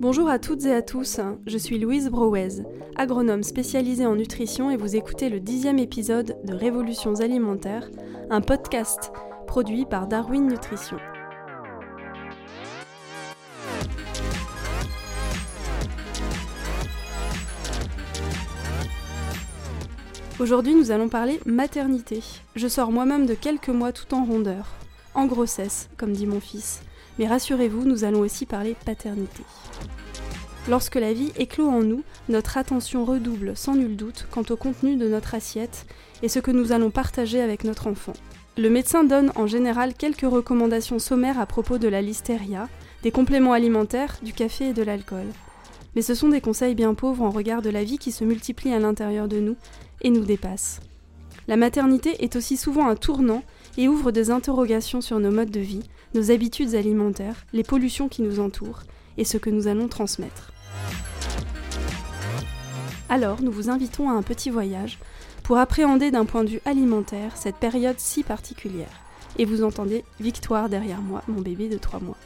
Bonjour 0.00 0.28
à 0.28 0.38
toutes 0.38 0.64
et 0.64 0.72
à 0.72 0.80
tous, 0.80 1.18
je 1.48 1.58
suis 1.58 1.76
Louise 1.76 2.08
Brouez, 2.08 2.62
agronome 2.94 3.42
spécialisée 3.42 4.06
en 4.06 4.14
nutrition 4.14 4.70
et 4.70 4.76
vous 4.76 4.94
écoutez 4.94 5.28
le 5.28 5.40
dixième 5.40 5.80
épisode 5.80 6.36
de 6.44 6.54
Révolutions 6.54 7.16
alimentaires, 7.16 7.90
un 8.30 8.40
podcast 8.40 9.10
produit 9.48 9.86
par 9.86 10.06
Darwin 10.06 10.46
Nutrition. 10.46 10.98
Aujourd'hui, 20.38 20.76
nous 20.76 20.92
allons 20.92 21.08
parler 21.08 21.40
maternité. 21.44 22.22
Je 22.54 22.68
sors 22.68 22.92
moi-même 22.92 23.26
de 23.26 23.34
quelques 23.34 23.70
mois 23.70 23.90
tout 23.90 24.14
en 24.14 24.24
rondeur, 24.24 24.68
en 25.14 25.26
grossesse, 25.26 25.88
comme 25.96 26.12
dit 26.12 26.28
mon 26.28 26.38
fils. 26.38 26.82
Mais 27.18 27.26
rassurez-vous, 27.26 27.84
nous 27.84 28.04
allons 28.04 28.20
aussi 28.20 28.46
parler 28.46 28.76
paternité. 28.84 29.42
Lorsque 30.68 30.96
la 30.96 31.12
vie 31.12 31.32
éclot 31.36 31.68
en 31.68 31.82
nous, 31.82 32.02
notre 32.28 32.58
attention 32.58 33.04
redouble 33.04 33.56
sans 33.56 33.74
nul 33.74 33.96
doute 33.96 34.26
quant 34.30 34.44
au 34.50 34.56
contenu 34.56 34.96
de 34.96 35.08
notre 35.08 35.34
assiette 35.34 35.86
et 36.22 36.28
ce 36.28 36.40
que 36.40 36.50
nous 36.50 36.72
allons 36.72 36.90
partager 36.90 37.40
avec 37.40 37.64
notre 37.64 37.86
enfant. 37.86 38.12
Le 38.58 38.68
médecin 38.70 39.04
donne 39.04 39.32
en 39.36 39.46
général 39.46 39.94
quelques 39.94 40.30
recommandations 40.30 40.98
sommaires 40.98 41.40
à 41.40 41.46
propos 41.46 41.78
de 41.78 41.88
la 41.88 42.02
listeria, 42.02 42.68
des 43.02 43.10
compléments 43.10 43.52
alimentaires, 43.52 44.18
du 44.22 44.32
café 44.32 44.70
et 44.70 44.72
de 44.72 44.82
l'alcool. 44.82 45.26
Mais 45.94 46.02
ce 46.02 46.14
sont 46.14 46.28
des 46.28 46.40
conseils 46.40 46.74
bien 46.74 46.92
pauvres 46.92 47.22
en 47.22 47.30
regard 47.30 47.62
de 47.62 47.70
la 47.70 47.84
vie 47.84 47.98
qui 47.98 48.12
se 48.12 48.24
multiplie 48.24 48.74
à 48.74 48.78
l'intérieur 48.78 49.26
de 49.26 49.40
nous 49.40 49.56
et 50.02 50.10
nous 50.10 50.24
dépasse. 50.24 50.80
La 51.46 51.56
maternité 51.56 52.22
est 52.22 52.36
aussi 52.36 52.56
souvent 52.56 52.88
un 52.88 52.96
tournant 52.96 53.42
et 53.78 53.88
ouvre 53.88 54.10
des 54.10 54.30
interrogations 54.30 55.00
sur 55.00 55.20
nos 55.20 55.30
modes 55.30 55.50
de 55.50 55.60
vie, 55.60 55.84
nos 56.14 56.30
habitudes 56.30 56.74
alimentaires, 56.74 57.46
les 57.54 57.62
pollutions 57.62 58.08
qui 58.08 58.22
nous 58.22 58.40
entourent 58.40 58.82
et 59.16 59.24
ce 59.24 59.38
que 59.38 59.50
nous 59.50 59.68
allons 59.68 59.88
transmettre. 59.88 60.52
Alors, 63.08 63.40
nous 63.40 63.52
vous 63.52 63.70
invitons 63.70 64.10
à 64.10 64.12
un 64.12 64.22
petit 64.22 64.50
voyage 64.50 64.98
pour 65.44 65.58
appréhender 65.58 66.10
d'un 66.10 66.26
point 66.26 66.44
de 66.44 66.50
vue 66.50 66.60
alimentaire 66.64 67.36
cette 67.36 67.56
période 67.56 67.98
si 67.98 68.22
particulière. 68.22 69.00
Et 69.38 69.44
vous 69.44 69.62
entendez 69.62 70.04
Victoire 70.20 70.68
derrière 70.68 71.00
moi, 71.00 71.22
mon 71.28 71.40
bébé 71.40 71.68
de 71.68 71.78
3 71.78 72.00
mois. 72.00 72.18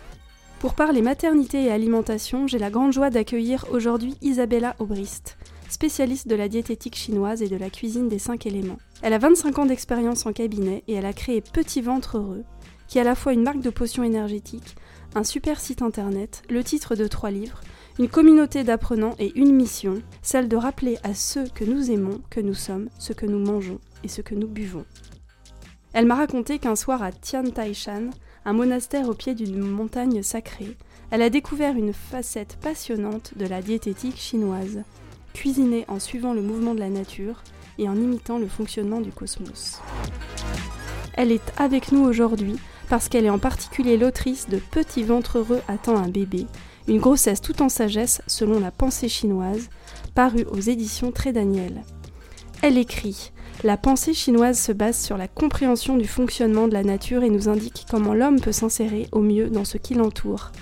Pour 0.58 0.75
parler 0.75 1.03
maternité 1.03 1.64
et 1.64 1.70
alimentation, 1.70 2.47
j'ai 2.47 2.58
la 2.58 2.70
grande 2.70 2.92
joie 2.92 3.11
d'accueillir 3.11 3.67
aujourd'hui 3.70 4.17
Isabella 4.23 4.75
Aubrist, 4.78 5.36
spécialiste 5.69 6.28
de 6.28 6.34
la 6.34 6.48
diététique 6.48 6.97
chinoise 6.97 7.42
et 7.42 7.48
de 7.48 7.56
la 7.56 7.69
cuisine 7.69 8.08
des 8.08 8.19
5 8.19 8.47
éléments. 8.47 8.78
Elle 9.03 9.14
a 9.14 9.19
25 9.19 9.58
ans 9.58 9.67
d'expérience 9.67 10.27
en 10.27 10.33
cabinet 10.33 10.84
et 10.86 10.95
elle 10.95 11.06
a 11.06 11.12
créé 11.12 11.41
Petit 11.41 11.81
Ventre 11.81 12.19
Heureux, 12.19 12.45
qui 12.86 12.98
est 12.98 13.00
à 13.00 13.05
la 13.05 13.17
fois 13.17 13.33
une 13.33 13.42
marque 13.42 13.61
de 13.61 13.70
potions 13.70 14.05
énergétiques, 14.05 14.77
un 15.17 15.25
super 15.25 15.58
site 15.58 15.83
internet, 15.83 16.45
le 16.48 16.62
titre 16.62 16.95
de 16.95 17.08
trois 17.08 17.33
livres, 17.33 17.61
une 17.98 18.08
communauté 18.08 18.62
d'apprenants 18.62 19.17
et 19.19 19.33
une 19.34 19.56
mission, 19.56 20.00
celle 20.23 20.48
de 20.48 20.56
rappeler 20.56 20.98
à 21.03 21.14
ceux 21.14 21.48
que 21.48 21.64
nous 21.64 21.91
aimons 21.91 22.20
que 22.30 22.39
nous 22.39 22.55
sommes 22.55 22.91
ce 23.00 23.12
que 23.12 23.27
nous 23.27 23.41
mangeons 23.41 23.80
et 24.05 24.08
ce 24.08 24.20
que 24.20 24.36
nous 24.36 24.47
buvons. 24.47 24.84
Elle 25.95 26.06
m'a 26.06 26.14
raconté 26.14 26.61
qu'un 26.61 26.77
soir 26.77 27.03
à 27.03 27.11
Tian 27.11 27.42
Taishan, 27.42 28.11
un 28.45 28.53
monastère 28.53 29.08
au 29.08 29.14
pied 29.14 29.34
d'une 29.34 29.58
montagne 29.58 30.23
sacrée, 30.23 30.77
elle 31.11 31.23
a 31.23 31.28
découvert 31.28 31.77
une 31.77 31.92
facette 31.92 32.56
passionnante 32.62 33.36
de 33.36 33.47
la 33.47 33.62
diététique 33.62 34.17
chinoise, 34.17 34.84
cuisinée 35.34 35.84
en 35.89 35.98
suivant 35.98 36.34
le 36.34 36.41
mouvement 36.41 36.75
de 36.75 36.80
la 36.80 36.89
nature 36.89 37.42
et 37.78 37.89
en 37.89 37.97
imitant 37.97 38.39
le 38.39 38.47
fonctionnement 38.47 39.01
du 39.01 39.11
cosmos. 39.11 39.81
Elle 41.15 41.33
est 41.33 41.53
avec 41.56 41.92
nous 41.92 42.05
aujourd'hui 42.05 42.56
parce 42.89 43.09
qu'elle 43.09 43.25
est 43.25 43.31
en 43.31 43.39
particulier 43.39 43.97
l'autrice 43.97 44.48
de 44.48 44.59
Petit 44.59 45.03
ventre 45.03 45.39
heureux 45.39 45.61
attend 45.69 45.97
un 45.97 46.09
bébé, 46.09 46.47
une 46.89 47.01
grossesse 47.01 47.41
tout 47.41 47.62
en 47.62 47.69
sagesse 47.69 48.23
selon 48.27 48.61
la 48.61 48.70
pensée 48.70 49.09
chinoise, 49.09 49.69
parue 50.14 50.45
aux 50.51 50.61
éditions 50.61 51.12
Très 51.12 51.33
Daniel. 51.33 51.83
Elle 52.62 52.79
écrit 52.79 53.33
La 53.64 53.77
pensée 53.77 54.14
chinoise 54.14 54.58
se 54.58 54.73
base 54.73 54.98
sur 54.98 55.17
la 55.17 55.29
compréhension 55.29 55.96
du 55.96 56.07
fonctionnement 56.07 56.69
de 56.69 56.75
la 56.75 56.85
nature 56.85 57.23
et 57.23 57.30
nous 57.30 57.48
indique 57.48 57.86
comment 57.91 58.14
l'homme 58.14 58.41
peut 58.41 58.52
s'insérer 58.52 59.08
au 59.13 59.20
mieux 59.20 59.48
dans 59.51 59.64
ce 59.64 59.79
qui 59.79 59.95
l'entoure. 59.95 60.52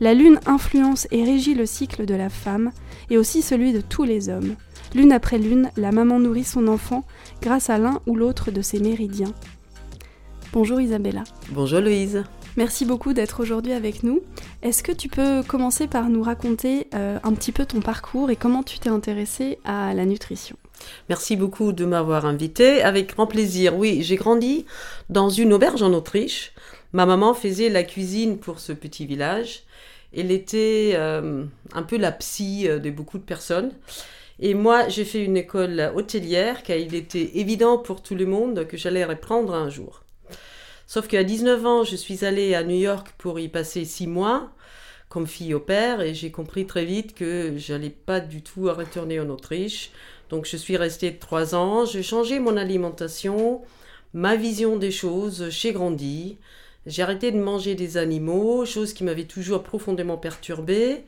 La 0.00 0.14
lune 0.14 0.40
influence 0.46 1.06
et 1.10 1.24
régit 1.24 1.54
le 1.54 1.66
cycle 1.66 2.06
de 2.06 2.14
la 2.14 2.30
femme 2.30 2.72
et 3.10 3.18
aussi 3.18 3.42
celui 3.42 3.72
de 3.72 3.80
tous 3.80 4.04
les 4.04 4.28
hommes. 4.28 4.54
Lune 4.94 5.12
après 5.12 5.38
lune, 5.38 5.70
la 5.76 5.92
maman 5.92 6.18
nourrit 6.18 6.44
son 6.44 6.66
enfant 6.66 7.04
grâce 7.42 7.70
à 7.70 7.78
l'un 7.78 8.00
ou 8.06 8.16
l'autre 8.16 8.50
de 8.50 8.60
ses 8.60 8.80
méridiens. 8.80 9.32
Bonjour 10.52 10.80
Isabella. 10.80 11.22
Bonjour 11.50 11.80
Louise. 11.80 12.24
Merci 12.56 12.84
beaucoup 12.84 13.12
d'être 13.12 13.40
aujourd'hui 13.40 13.72
avec 13.72 14.02
nous. 14.02 14.20
Est-ce 14.62 14.82
que 14.82 14.90
tu 14.90 15.08
peux 15.08 15.44
commencer 15.44 15.86
par 15.86 16.08
nous 16.08 16.22
raconter 16.22 16.88
euh, 16.94 17.20
un 17.22 17.32
petit 17.34 17.52
peu 17.52 17.66
ton 17.66 17.80
parcours 17.80 18.30
et 18.30 18.36
comment 18.36 18.64
tu 18.64 18.80
t'es 18.80 18.88
intéressée 18.88 19.60
à 19.64 19.94
la 19.94 20.04
nutrition? 20.04 20.56
Merci 21.08 21.36
beaucoup 21.36 21.72
de 21.72 21.84
m'avoir 21.84 22.26
invitée. 22.26 22.82
Avec 22.82 23.14
grand 23.14 23.28
plaisir. 23.28 23.76
Oui, 23.76 24.02
j'ai 24.02 24.16
grandi 24.16 24.66
dans 25.08 25.30
une 25.30 25.52
auberge 25.52 25.82
en 25.82 25.92
Autriche. 25.92 26.52
Ma 26.92 27.06
maman 27.06 27.32
faisait 27.32 27.68
la 27.68 27.84
cuisine 27.84 28.38
pour 28.38 28.58
ce 28.58 28.72
petit 28.72 29.06
village. 29.06 29.62
Elle 30.16 30.32
était 30.32 30.92
euh, 30.94 31.44
un 31.72 31.82
peu 31.84 31.96
la 31.96 32.10
psy 32.10 32.66
euh, 32.66 32.80
de 32.80 32.90
beaucoup 32.90 33.18
de 33.18 33.22
personnes. 33.22 33.70
Et 34.40 34.54
moi, 34.54 34.88
j'ai 34.88 35.04
fait 35.04 35.22
une 35.22 35.36
école 35.36 35.92
hôtelière 35.94 36.62
car 36.62 36.76
il 36.76 36.94
était 36.94 37.32
évident 37.34 37.76
pour 37.76 38.02
tout 38.02 38.14
le 38.14 38.24
monde 38.24 38.66
que 38.66 38.78
j'allais 38.78 39.04
reprendre 39.04 39.54
un 39.54 39.68
jour. 39.68 40.02
Sauf 40.86 41.06
qu'à 41.06 41.22
19 41.22 41.66
ans, 41.66 41.84
je 41.84 41.94
suis 41.94 42.24
allée 42.24 42.54
à 42.54 42.64
New 42.64 42.78
York 42.78 43.12
pour 43.18 43.38
y 43.38 43.48
passer 43.48 43.84
six 43.84 44.06
mois 44.06 44.50
comme 45.10 45.26
fille 45.26 45.54
au 45.54 45.60
père 45.60 46.00
et 46.00 46.14
j'ai 46.14 46.30
compris 46.30 46.66
très 46.66 46.84
vite 46.84 47.14
que 47.14 47.52
j'allais 47.56 47.90
pas 47.90 48.20
du 48.20 48.42
tout 48.42 48.72
retourner 48.72 49.20
en 49.20 49.28
Autriche. 49.28 49.90
Donc 50.30 50.46
je 50.46 50.56
suis 50.56 50.76
restée 50.76 51.16
trois 51.16 51.54
ans, 51.54 51.84
j'ai 51.84 52.02
changé 52.02 52.38
mon 52.38 52.56
alimentation, 52.56 53.60
ma 54.14 54.36
vision 54.36 54.76
des 54.76 54.92
choses, 54.92 55.48
j'ai 55.50 55.72
grandi, 55.72 56.38
j'ai 56.86 57.02
arrêté 57.02 57.32
de 57.32 57.38
manger 57.38 57.74
des 57.74 57.96
animaux, 57.96 58.64
chose 58.64 58.92
qui 58.92 59.04
m'avait 59.04 59.24
toujours 59.24 59.64
profondément 59.64 60.16
perturbée. 60.16 61.04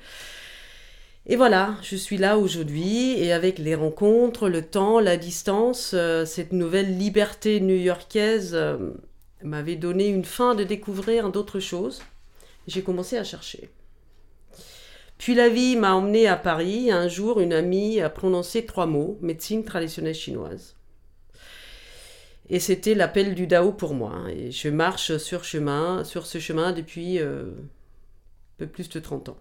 Et 1.27 1.37
voilà, 1.37 1.77
je 1.83 1.95
suis 1.95 2.19
là 2.19 2.37
aujourd'hui 2.37 3.13
et 3.13 3.33
avec 3.33 3.59
les 3.59 3.77
rencontres, 3.77 4.49
le 4.49 4.63
temps, 4.63 4.99
la 4.99 5.17
distance, 5.17 5.93
euh, 5.95 6.25
cette 6.25 6.53
nouvelle 6.53 6.99
liberté 6.99 7.61
new-yorkaise 7.61 8.55
euh, 8.55 8.91
m'avait 9.45 9.77
donné 9.77 10.09
une 10.09 10.25
fin 10.25 10.57
de 10.57 10.65
découvrir 10.65 11.31
d'autres 11.31 11.61
choses. 11.61 12.03
J'ai 12.67 12.83
commencé 12.83 13.17
à 13.17 13.25
chercher. 13.25 13.71
Puis 15.17 15.37
la 15.37 15.49
vie 15.49 15.77
m'a 15.77 15.95
emmené 15.95 16.27
à 16.27 16.35
Paris. 16.35 16.91
Un 16.91 17.07
jour, 17.07 17.39
une 17.39 17.53
amie 17.53 18.01
a 18.01 18.11
prononcé 18.11 18.67
trois 18.67 18.87
mots 18.87 19.17
médecine 19.23 19.65
traditionnelle 19.65 20.17
chinoise. 20.17 20.75
Et 22.49 22.59
c'était 22.59 22.97
l'appel 22.97 23.37
du 23.37 23.47
Dao 23.47 23.71
pour 23.73 23.95
moi. 23.95 24.25
Et 24.35 24.51
je 24.51 24.69
marche 24.69 25.17
sur, 25.19 25.45
chemin, 25.45 26.03
sur 26.03 26.27
ce 26.27 26.41
chemin 26.41 26.73
depuis 26.73 27.21
euh, 27.21 27.53
peu 28.57 28.67
plus 28.67 28.89
de 28.89 28.99
30 28.99 29.29
ans. 29.29 29.39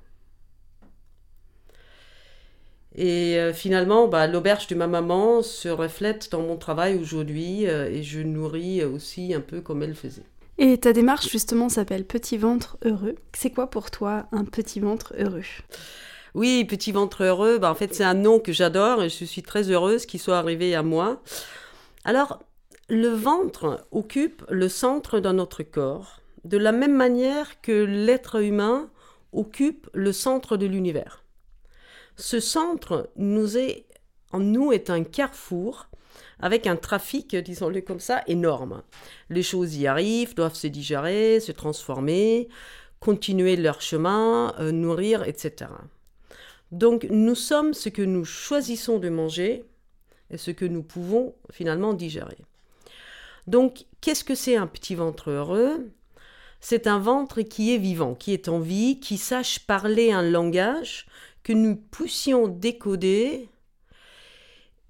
Et 3.04 3.40
euh, 3.40 3.52
finalement, 3.52 4.08
bah, 4.08 4.28
l'auberge 4.28 4.68
de 4.68 4.76
ma 4.76 4.86
maman 4.86 5.42
se 5.42 5.68
reflète 5.68 6.30
dans 6.32 6.44
mon 6.44 6.56
travail 6.56 7.00
aujourd'hui 7.00 7.68
euh, 7.68 7.90
et 7.90 8.04
je 8.04 8.20
nourris 8.20 8.84
aussi 8.84 9.34
un 9.34 9.42
peu 9.42 9.60
comme 9.60 9.82
elle 9.82 9.96
faisait. 9.96 10.22
Et 10.60 10.78
ta 10.78 10.94
démarche 10.94 11.28
justement 11.28 11.68
s'appelle 11.68 12.06
Petit 12.06 12.38
ventre 12.38 12.78
heureux. 12.86 13.16
C'est 13.34 13.50
quoi 13.50 13.72
pour 13.72 13.90
toi 13.90 14.28
un 14.32 14.46
petit 14.46 14.80
ventre 14.80 15.16
heureux? 15.18 15.42
Oui, 16.36 16.64
Petit 16.64 16.92
ventre 16.92 17.24
heureux, 17.24 17.58
bah, 17.58 17.72
en 17.72 17.74
fait 17.74 17.96
c'est 17.96 18.04
un 18.04 18.14
nom 18.14 18.38
que 18.38 18.54
j'adore 18.54 19.02
et 19.02 19.10
je 19.10 19.26
suis 19.26 19.42
très 19.42 19.72
heureuse 19.72 20.06
qu'il 20.06 20.20
soit 20.20 20.38
arrivé 20.38 20.76
à 20.76 20.84
moi. 20.84 21.24
Alors, 22.06 22.38
le 22.88 23.08
ventre 23.08 23.84
occupe 23.90 24.46
le 24.48 24.70
centre 24.70 25.20
de 25.20 25.32
notre 25.32 25.64
corps, 25.64 26.20
de 26.44 26.60
la 26.60 26.72
même 26.72 26.96
manière 26.96 27.62
que 27.62 27.72
l'être 27.72 28.44
humain 28.44 28.92
occupe 29.34 29.90
le 29.96 30.12
centre 30.12 30.56
de 30.56 30.68
l'univers. 30.68 31.21
Ce 32.18 32.40
centre 32.40 33.10
nous 33.16 33.58
est, 33.58 33.86
en 34.32 34.40
nous 34.40 34.72
est 34.72 34.90
un 34.90 35.04
carrefour 35.04 35.88
avec 36.40 36.68
un 36.68 36.76
trafic, 36.76 37.36
disons-le 37.36 37.82
comme 37.82 38.00
ça, 38.00 38.24
énorme. 38.28 38.82
Les 39.30 39.44
choses 39.44 39.76
y 39.76 39.88
arrivent, 39.88 40.36
doivent 40.36 40.56
se 40.56 40.68
digérer, 40.68 41.40
se 41.40 41.52
transformer, 41.52 42.50
continuer 43.00 43.56
leur 43.56 43.82
chemin, 43.82 44.54
euh, 44.60 44.72
nourrir, 44.72 45.24
etc. 45.24 45.72
Donc 46.72 47.06
nous 47.10 47.36
sommes 47.36 47.74
ce 47.74 47.90
que 47.90 48.02
nous 48.02 48.26
choisissons 48.26 48.98
de 48.98 49.10
manger 49.10 49.66
et 50.30 50.38
ce 50.38 50.52
que 50.52 50.66
nous 50.66 50.84
pouvons 50.84 51.36
finalement 51.52 51.94
digérer. 51.94 52.38
Donc 53.48 53.86
qu'est-ce 54.00 54.24
que 54.24 54.36
c'est 54.36 54.56
un 54.56 54.68
petit 54.68 54.96
ventre 54.96 55.30
heureux? 55.30 55.90
C'est 56.60 56.86
un 56.86 57.00
ventre 57.00 57.42
qui 57.42 57.74
est 57.74 57.80
vivant, 57.80 58.14
qui 58.14 58.34
est 58.34 58.48
en 58.48 58.60
vie, 58.60 59.00
qui 59.00 59.18
sache 59.18 59.60
parler 59.60 60.12
un 60.12 60.22
langage 60.22 61.08
que 61.44 61.54
nous 61.54 61.76
puissions 61.76 62.48
décoder 62.48 63.50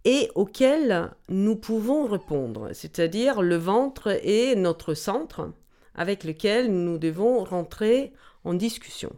et 0.03 0.29
auquel 0.35 1.11
nous 1.29 1.55
pouvons 1.55 2.05
répondre. 2.05 2.69
C'est-à-dire 2.73 3.41
le 3.41 3.55
ventre 3.55 4.19
est 4.23 4.55
notre 4.55 4.93
centre 4.93 5.51
avec 5.95 6.23
lequel 6.23 6.71
nous 6.71 6.97
devons 6.97 7.43
rentrer 7.43 8.13
en 8.43 8.53
discussion. 8.53 9.11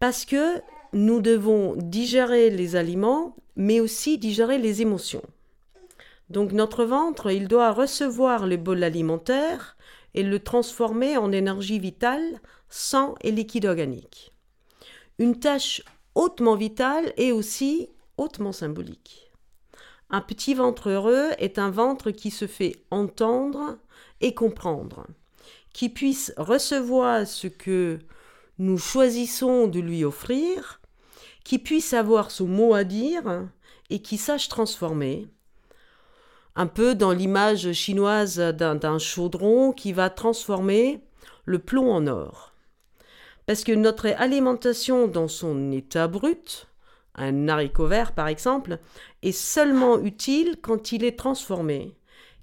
Parce 0.00 0.24
que 0.24 0.60
nous 0.92 1.20
devons 1.20 1.74
digérer 1.76 2.50
les 2.50 2.76
aliments, 2.76 3.36
mais 3.54 3.80
aussi 3.80 4.18
digérer 4.18 4.58
les 4.58 4.82
émotions. 4.82 5.22
Donc 6.28 6.52
notre 6.52 6.84
ventre, 6.84 7.30
il 7.30 7.48
doit 7.48 7.72
recevoir 7.72 8.46
le 8.46 8.56
bol 8.56 8.82
alimentaire 8.82 9.76
et 10.14 10.22
le 10.22 10.40
transformer 10.40 11.16
en 11.16 11.30
énergie 11.30 11.78
vitale, 11.78 12.40
sang 12.68 13.14
et 13.20 13.30
liquide 13.30 13.66
organique. 13.66 14.35
Une 15.18 15.38
tâche 15.38 15.82
hautement 16.14 16.56
vitale 16.56 17.14
et 17.16 17.32
aussi 17.32 17.88
hautement 18.18 18.52
symbolique. 18.52 19.30
Un 20.10 20.20
petit 20.20 20.52
ventre 20.52 20.90
heureux 20.90 21.30
est 21.38 21.58
un 21.58 21.70
ventre 21.70 22.10
qui 22.10 22.30
se 22.30 22.46
fait 22.46 22.76
entendre 22.90 23.78
et 24.20 24.34
comprendre, 24.34 25.06
qui 25.72 25.88
puisse 25.88 26.34
recevoir 26.36 27.26
ce 27.26 27.46
que 27.46 27.98
nous 28.58 28.76
choisissons 28.76 29.68
de 29.68 29.80
lui 29.80 30.04
offrir, 30.04 30.80
qui 31.44 31.58
puisse 31.58 31.94
avoir 31.94 32.30
son 32.30 32.46
mot 32.46 32.74
à 32.74 32.84
dire 32.84 33.48
et 33.88 34.02
qui 34.02 34.18
sache 34.18 34.48
transformer, 34.48 35.28
un 36.56 36.66
peu 36.66 36.94
dans 36.94 37.12
l'image 37.12 37.72
chinoise 37.72 38.38
d'un 38.38 38.98
chaudron 38.98 39.72
qui 39.72 39.92
va 39.92 40.10
transformer 40.10 41.00
le 41.46 41.58
plomb 41.58 41.90
en 41.90 42.06
or. 42.06 42.55
Parce 43.46 43.62
que 43.62 43.72
notre 43.72 44.08
alimentation 44.08 45.06
dans 45.06 45.28
son 45.28 45.70
état 45.72 46.08
brut, 46.08 46.66
un 47.14 47.48
haricot 47.48 47.86
vert 47.86 48.12
par 48.12 48.28
exemple, 48.28 48.78
est 49.22 49.32
seulement 49.32 49.98
utile 50.00 50.56
quand 50.60 50.92
il 50.92 51.04
est 51.04 51.18
transformé. 51.18 51.94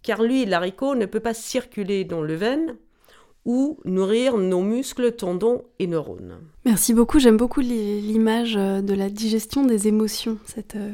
Car 0.02 0.22
lui, 0.22 0.46
l'haricot 0.46 0.96
ne 0.96 1.06
peut 1.06 1.20
pas 1.20 1.34
circuler 1.34 2.04
dans 2.04 2.22
le 2.22 2.36
veine 2.36 2.76
ou 3.46 3.78
nourrir 3.86 4.38
nos 4.38 4.62
muscles, 4.62 5.12
tendons 5.14 5.64
et 5.80 5.88
neurones. 5.88 6.40
Merci 6.66 6.94
beaucoup, 6.94 7.20
j'aime 7.20 7.38
beaucoup 7.38 7.60
l'image 7.60 8.56
euh, 8.56 8.82
de 8.82 8.94
la 8.94 9.10
digestion 9.10 9.66
des 9.66 9.88
émotions, 9.88 10.38
cette, 10.46 10.76
euh, 10.76 10.94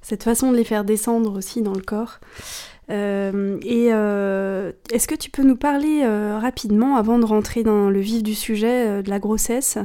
cette 0.00 0.22
façon 0.22 0.52
de 0.52 0.56
les 0.56 0.64
faire 0.64 0.84
descendre 0.84 1.36
aussi 1.36 1.60
dans 1.60 1.74
le 1.74 1.82
corps. 1.82 2.18
Euh, 2.90 3.58
et 3.62 3.88
euh, 3.92 4.72
est-ce 4.90 5.06
que 5.06 5.14
tu 5.14 5.30
peux 5.30 5.42
nous 5.42 5.56
parler 5.56 6.02
euh, 6.04 6.38
rapidement, 6.38 6.96
avant 6.96 7.18
de 7.18 7.24
rentrer 7.24 7.62
dans 7.62 7.90
le 7.90 8.00
vif 8.00 8.22
du 8.22 8.34
sujet 8.34 9.02
de 9.02 9.10
la 9.10 9.18
grossesse, 9.18 9.78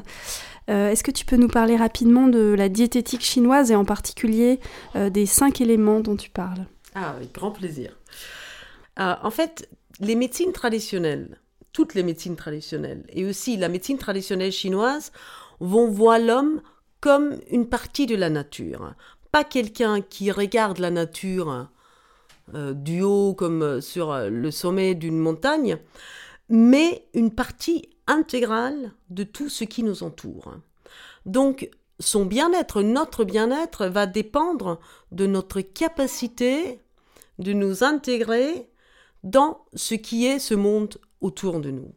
est-ce 0.67 1.01
que 1.01 1.11
tu 1.11 1.23
peux 1.23 1.37
nous 1.37 1.47
parler 1.47 1.77
rapidement 1.77 2.27
de 2.27 2.53
la 2.53 2.67
diététique 2.67 3.21
chinoise 3.21 3.71
et 3.71 3.75
en 3.75 3.85
particulier 3.85 4.59
des 4.95 5.25
cinq 5.25 5.61
éléments 5.61 6.01
dont 6.01 6.17
tu 6.17 6.29
parles? 6.29 6.65
Ah, 6.93 7.11
avec 7.11 7.33
grand 7.33 7.51
plaisir. 7.51 7.97
en 8.97 9.31
fait, 9.31 9.69
les 10.01 10.15
médecines 10.15 10.51
traditionnelles, 10.51 11.39
toutes 11.71 11.93
les 11.93 12.03
médecines 12.03 12.35
traditionnelles, 12.35 13.05
et 13.13 13.23
aussi 13.23 13.55
la 13.55 13.69
médecine 13.69 13.97
traditionnelle 13.97 14.51
chinoise, 14.51 15.13
vont 15.61 15.87
voir 15.87 16.19
l'homme 16.19 16.61
comme 16.99 17.37
une 17.49 17.69
partie 17.69 18.05
de 18.05 18.17
la 18.17 18.29
nature 18.29 18.93
pas 19.31 19.43
quelqu'un 19.43 20.01
qui 20.01 20.31
regarde 20.31 20.79
la 20.79 20.91
nature 20.91 21.69
euh, 22.53 22.73
du 22.73 23.01
haut 23.01 23.33
comme 23.33 23.61
euh, 23.61 23.81
sur 23.81 24.11
euh, 24.11 24.29
le 24.29 24.51
sommet 24.51 24.95
d'une 24.95 25.17
montagne, 25.17 25.77
mais 26.47 27.05
une 27.13 27.31
partie 27.31 27.89
intégrale 28.07 28.93
de 29.09 29.23
tout 29.23 29.49
ce 29.49 29.65
qui 29.65 29.83
nous 29.83 30.03
entoure. 30.03 30.55
Donc, 31.25 31.69
son 31.99 32.25
bien-être, 32.25 32.81
notre 32.81 33.25
bien-être, 33.25 33.87
va 33.87 34.05
dépendre 34.05 34.79
de 35.11 35.27
notre 35.27 35.59
capacité 35.59 36.79
de 37.37 37.51
nous 37.51 37.83
intégrer 37.83 38.69
dans 39.23 39.65
ce 39.73 39.95
qui 39.95 40.25
est 40.25 40.39
ce 40.39 40.53
monde 40.53 40.97
autour 41.19 41.59
de 41.59 41.71
nous. 41.71 41.91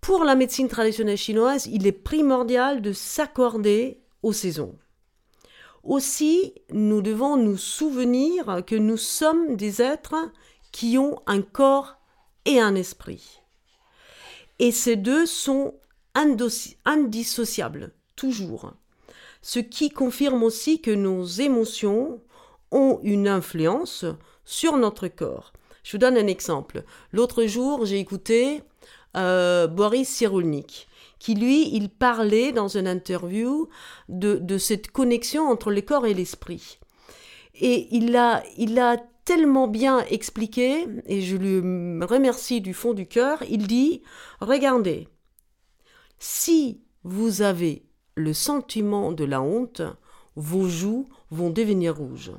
Pour 0.00 0.22
la 0.22 0.36
médecine 0.36 0.68
traditionnelle 0.68 1.16
chinoise, 1.16 1.66
il 1.66 1.86
est 1.86 1.92
primordial 1.92 2.80
de 2.80 2.92
s'accorder 2.92 3.98
aux 4.22 4.32
saisons. 4.32 4.76
Aussi, 5.84 6.54
nous 6.70 7.02
devons 7.02 7.36
nous 7.36 7.58
souvenir 7.58 8.62
que 8.66 8.74
nous 8.74 8.96
sommes 8.96 9.56
des 9.56 9.82
êtres 9.82 10.16
qui 10.72 10.96
ont 10.96 11.20
un 11.26 11.42
corps 11.42 11.96
et 12.46 12.58
un 12.58 12.74
esprit. 12.74 13.40
Et 14.58 14.72
ces 14.72 14.96
deux 14.96 15.26
sont 15.26 15.74
indissociables, 16.86 17.92
toujours. 18.16 18.72
Ce 19.42 19.58
qui 19.58 19.90
confirme 19.90 20.42
aussi 20.42 20.80
que 20.80 20.90
nos 20.90 21.24
émotions 21.24 22.22
ont 22.70 22.98
une 23.02 23.28
influence 23.28 24.06
sur 24.46 24.78
notre 24.78 25.08
corps. 25.08 25.52
Je 25.82 25.92
vous 25.92 25.98
donne 25.98 26.16
un 26.16 26.26
exemple. 26.26 26.84
L'autre 27.12 27.44
jour, 27.44 27.84
j'ai 27.84 27.98
écouté 27.98 28.62
euh, 29.16 29.66
Boris 29.66 30.08
Cyrulnik 30.08 30.88
qui 31.24 31.34
lui, 31.34 31.74
il 31.74 31.88
parlait 31.88 32.52
dans 32.52 32.68
une 32.68 32.86
interview 32.86 33.70
de, 34.10 34.58
cette 34.58 34.90
connexion 34.90 35.48
entre 35.48 35.70
le 35.70 35.80
corps 35.80 36.04
et 36.04 36.12
l'esprit. 36.12 36.78
Et 37.54 37.88
il 37.92 38.14
a, 38.14 38.42
il 38.58 38.78
tellement 39.24 39.66
bien 39.66 40.04
expliqué, 40.10 40.86
et 41.06 41.22
je 41.22 41.36
lui 41.36 41.60
remercie 42.04 42.60
du 42.60 42.74
fond 42.74 42.92
du 42.92 43.06
cœur, 43.06 43.42
il 43.48 43.66
dit, 43.66 44.02
regardez, 44.42 45.08
si 46.18 46.82
vous 47.04 47.40
avez 47.40 47.86
le 48.16 48.34
sentiment 48.34 49.10
de 49.10 49.24
la 49.24 49.40
honte, 49.40 49.80
vos 50.36 50.68
joues 50.68 51.08
vont 51.30 51.48
devenir 51.48 51.96
rouges. 51.96 52.32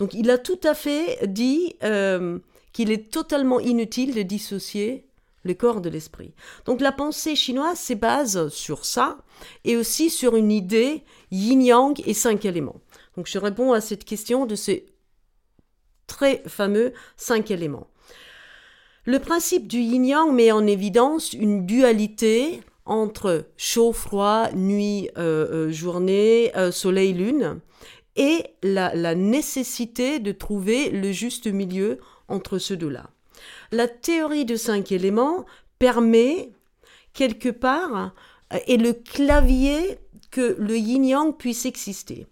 Donc 0.00 0.14
il 0.14 0.30
a 0.30 0.38
tout 0.38 0.58
à 0.64 0.74
fait 0.74 1.28
dit 1.28 1.76
euh, 1.84 2.40
qu'il 2.72 2.90
est 2.90 3.12
totalement 3.12 3.60
inutile 3.60 4.16
de 4.16 4.22
dissocier 4.22 5.06
le 5.44 5.54
corps 5.54 5.80
de 5.80 5.88
l'esprit. 5.88 6.34
Donc 6.64 6.80
la 6.80 6.92
pensée 6.92 7.36
chinoise 7.36 7.78
se 7.78 7.94
base 7.94 8.48
sur 8.48 8.84
ça 8.84 9.18
et 9.64 9.76
aussi 9.76 10.10
sur 10.10 10.36
une 10.36 10.50
idée 10.50 11.04
yin-yang 11.30 12.02
et 12.06 12.14
cinq 12.14 12.44
éléments. 12.44 12.80
Donc 13.16 13.28
je 13.28 13.38
réponds 13.38 13.72
à 13.72 13.80
cette 13.80 14.04
question 14.04 14.46
de 14.46 14.54
ces 14.54 14.86
très 16.06 16.42
fameux 16.46 16.92
cinq 17.16 17.50
éléments. 17.50 17.86
Le 19.04 19.18
principe 19.18 19.68
du 19.68 19.78
yin-yang 19.78 20.32
met 20.32 20.50
en 20.50 20.66
évidence 20.66 21.34
une 21.34 21.66
dualité 21.66 22.62
entre 22.86 23.46
chaud-froid, 23.56 24.50
nuit, 24.54 25.10
euh, 25.16 25.68
euh, 25.68 25.70
journée, 25.70 26.52
euh, 26.56 26.70
soleil-lune, 26.70 27.60
et 28.16 28.44
la 28.62 29.14
nécessité 29.14 30.20
de 30.20 30.30
trouver 30.30 30.90
le 30.90 31.10
juste 31.10 31.48
milieu 31.48 31.98
entre 32.28 32.58
ces 32.58 32.76
deux-là 32.76 33.10
la 33.72 33.88
théorie 33.88 34.44
de 34.44 34.56
cinq 34.56 34.92
éléments 34.92 35.44
permet, 35.78 36.52
quelque 37.12 37.48
part, 37.48 38.14
et 38.66 38.76
le 38.76 38.92
clavier 38.92 39.98
que 40.30 40.56
le 40.58 40.76
yin-yang 40.76 41.36
puisse 41.36 41.66
exister. 41.66 42.26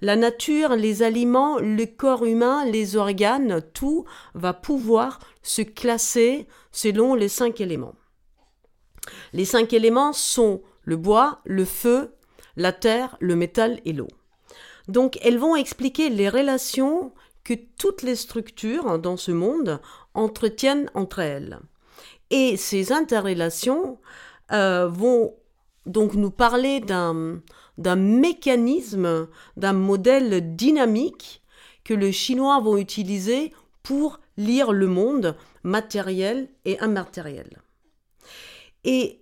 La 0.00 0.16
nature, 0.16 0.74
les 0.74 1.02
aliments, 1.02 1.58
le 1.58 1.84
corps 1.86 2.24
humain, 2.24 2.64
les 2.64 2.96
organes, 2.96 3.62
tout 3.72 4.04
va 4.34 4.52
pouvoir 4.52 5.20
se 5.42 5.62
classer 5.62 6.48
selon 6.72 7.14
les 7.14 7.28
cinq 7.28 7.60
éléments. 7.60 7.94
Les 9.32 9.44
cinq 9.44 9.72
éléments 9.72 10.12
sont 10.12 10.62
le 10.82 10.96
bois, 10.96 11.40
le 11.44 11.64
feu, 11.64 12.14
la 12.56 12.72
terre, 12.72 13.16
le 13.20 13.36
métal 13.36 13.80
et 13.84 13.92
l'eau. 13.92 14.08
Donc 14.88 15.18
elles 15.22 15.38
vont 15.38 15.56
expliquer 15.56 16.10
les 16.10 16.28
relations 16.28 17.12
que 17.44 17.54
toutes 17.78 18.02
les 18.02 18.16
structures 18.16 18.98
dans 18.98 19.16
ce 19.16 19.32
monde 19.32 19.80
entretiennent 20.14 20.90
entre 20.94 21.20
elles. 21.20 21.58
Et 22.30 22.56
ces 22.56 22.92
interrelations 22.92 23.98
euh, 24.52 24.88
vont 24.88 25.34
donc 25.86 26.14
nous 26.14 26.30
parler 26.30 26.80
d'un, 26.80 27.42
mécanisme, 27.96 29.28
d'un 29.56 29.72
modèle 29.72 30.54
dynamique 30.54 31.42
que 31.84 31.94
les 31.94 32.12
Chinois 32.12 32.60
vont 32.60 32.76
utiliser 32.76 33.52
pour 33.82 34.20
lire 34.36 34.72
le 34.72 34.86
monde 34.86 35.36
matériel 35.62 36.48
et 36.64 36.78
immatériel. 36.82 37.60
Et 38.84 39.20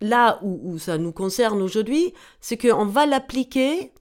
là 0.00 0.38
où, 0.42 0.60
où 0.72 0.78
ça 0.78 0.98
nous 0.98 1.12
concerne 1.12 1.60
aujourd'hui, 1.60 2.14
c'est 2.40 2.56
qu'on 2.56 2.86
va 2.86 3.06
l'appliquer 3.06 3.92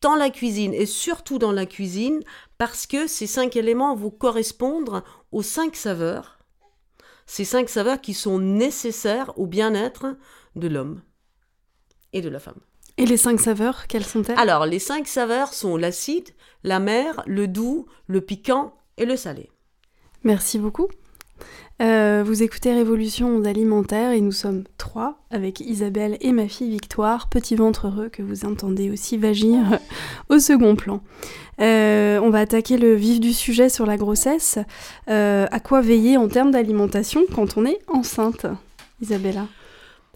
dans 0.00 0.14
la 0.14 0.30
cuisine 0.30 0.74
et 0.74 0.86
surtout 0.86 1.38
dans 1.38 1.52
la 1.52 1.66
cuisine 1.66 2.20
parce 2.56 2.86
que 2.86 3.06
ces 3.06 3.26
cinq 3.26 3.56
éléments 3.56 3.94
vont 3.94 4.10
correspondre 4.10 5.02
aux 5.32 5.42
cinq 5.42 5.76
saveurs, 5.76 6.38
ces 7.26 7.44
cinq 7.44 7.68
saveurs 7.68 8.00
qui 8.00 8.14
sont 8.14 8.38
nécessaires 8.38 9.38
au 9.38 9.46
bien-être 9.46 10.16
de 10.56 10.68
l'homme 10.68 11.02
et 12.12 12.22
de 12.22 12.28
la 12.28 12.38
femme. 12.38 12.60
Et 12.96 13.06
les 13.06 13.16
cinq 13.16 13.38
saveurs, 13.38 13.86
quelles 13.86 14.04
sont-elles? 14.04 14.38
Alors, 14.38 14.66
les 14.66 14.80
cinq 14.80 15.06
saveurs 15.06 15.54
sont 15.54 15.76
l'acide, 15.76 16.30
la 16.64 16.80
mer, 16.80 17.22
le 17.26 17.46
doux, 17.46 17.86
le 18.06 18.20
piquant 18.20 18.74
et 18.96 19.04
le 19.04 19.16
salé. 19.16 19.50
Merci 20.24 20.58
beaucoup. 20.58 20.88
Euh, 21.80 22.24
vous 22.26 22.42
écoutez 22.42 22.72
Révolution 22.72 23.44
alimentaire 23.44 24.10
et 24.10 24.20
nous 24.20 24.32
sommes 24.32 24.64
trois 24.78 25.20
avec 25.30 25.60
Isabelle 25.60 26.16
et 26.20 26.32
ma 26.32 26.48
fille 26.48 26.70
Victoire, 26.70 27.28
petit 27.28 27.54
ventre 27.54 27.86
heureux 27.86 28.08
que 28.08 28.22
vous 28.22 28.44
entendez 28.44 28.90
aussi 28.90 29.16
vagir 29.16 29.60
au 30.28 30.40
second 30.40 30.74
plan. 30.74 31.02
Euh, 31.60 32.18
on 32.20 32.30
va 32.30 32.40
attaquer 32.40 32.78
le 32.78 32.94
vif 32.94 33.20
du 33.20 33.32
sujet 33.32 33.68
sur 33.68 33.86
la 33.86 33.96
grossesse. 33.96 34.58
Euh, 35.08 35.46
à 35.50 35.60
quoi 35.60 35.80
veiller 35.80 36.16
en 36.16 36.28
termes 36.28 36.50
d'alimentation 36.50 37.22
quand 37.32 37.56
on 37.56 37.64
est 37.64 37.78
enceinte, 37.86 38.46
Isabella? 39.00 39.46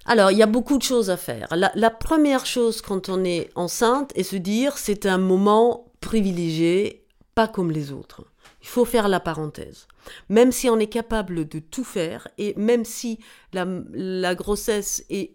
Alors, 0.04 0.32
il 0.32 0.38
y 0.38 0.42
a 0.42 0.46
beaucoup 0.46 0.78
de 0.78 0.82
choses 0.82 1.10
à 1.10 1.16
faire. 1.16 1.46
La, 1.52 1.90
première 1.90 2.44
chose 2.44 2.82
quand 2.82 3.08
on 3.08 3.22
est 3.22 3.50
enceinte 3.54 4.10
est 4.16 4.24
se 4.24 4.36
dire 4.36 4.78
c'est 4.78 5.06
un 5.06 5.18
moment 5.18 5.84
privilégié, 6.00 7.04
pas 7.36 7.46
comme 7.46 7.70
les 7.70 7.92
autres. 7.92 8.24
Il 8.62 8.68
faut 8.68 8.84
faire 8.84 9.08
la 9.08 9.20
parenthèse. 9.20 9.88
Même 10.28 10.52
si 10.52 10.70
on 10.70 10.78
est 10.78 10.86
capable 10.86 11.48
de 11.48 11.58
tout 11.58 11.84
faire, 11.84 12.28
et 12.38 12.54
même 12.56 12.84
si 12.84 13.18
la, 13.52 14.34
grossesse 14.34 15.04
est 15.10 15.32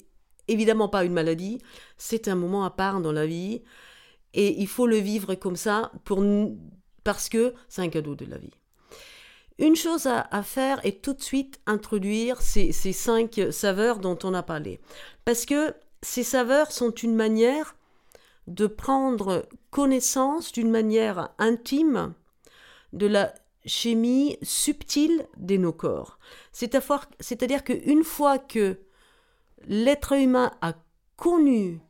évidemment 0.48 0.88
pas 0.88 1.04
une 1.04 1.14
maladie, 1.14 1.60
c'est 1.98 2.30
un 2.30 2.36
moment 2.36 2.64
à 2.64 2.70
part 2.70 3.02
dans 3.02 3.12
la 3.12 3.26
vie, 3.26 3.62
et 4.34 4.60
il 4.62 4.68
faut 4.68 4.88
le 4.88 4.98
vivre 4.98 5.36
comme 5.36 5.58
ça 5.58 5.92
pour, 6.06 6.24
parce 7.04 7.28
que 7.28 7.54
c'est 7.68 7.82
un 7.82 7.90
cadeau 7.90 8.16
de 8.16 8.26
la 8.26 8.38
vie. 8.38 8.54
Une 9.60 9.76
chose 9.76 10.08
à, 10.08 10.44
faire 10.44 10.80
est 10.86 11.02
tout 11.02 11.14
de 11.14 11.22
suite 11.22 11.60
introduire 11.66 12.42
ces, 12.42 12.72
ces, 12.72 12.94
cinq 12.94 13.42
saveurs 13.52 13.98
dont 14.00 14.18
on 14.24 14.36
a 14.36 14.44
parlé. 14.44 14.80
Parce 15.26 15.46
que 15.46 15.74
ces 16.04 16.24
saveurs 16.24 16.72
sont 16.72 16.92
une 16.92 17.16
manière 17.16 17.76
de 18.46 18.68
prendre 18.68 19.48
connaissance 19.72 20.52
d'une 20.52 20.70
manière 20.70 21.30
intime 21.40 22.14
de 22.94 23.08
la 23.08 23.34
chimie 23.66 24.38
subtile 24.42 25.28
de 25.38 25.58
nos 25.58 25.74
corps. 25.74 26.20
C'est-à-dire 26.52 27.64
qu'une 27.64 28.04
fois 28.04 28.40
que 28.40 28.80
l'être 29.66 30.14
humain 30.14 30.52
a 30.62 30.74
connu, 31.16 31.82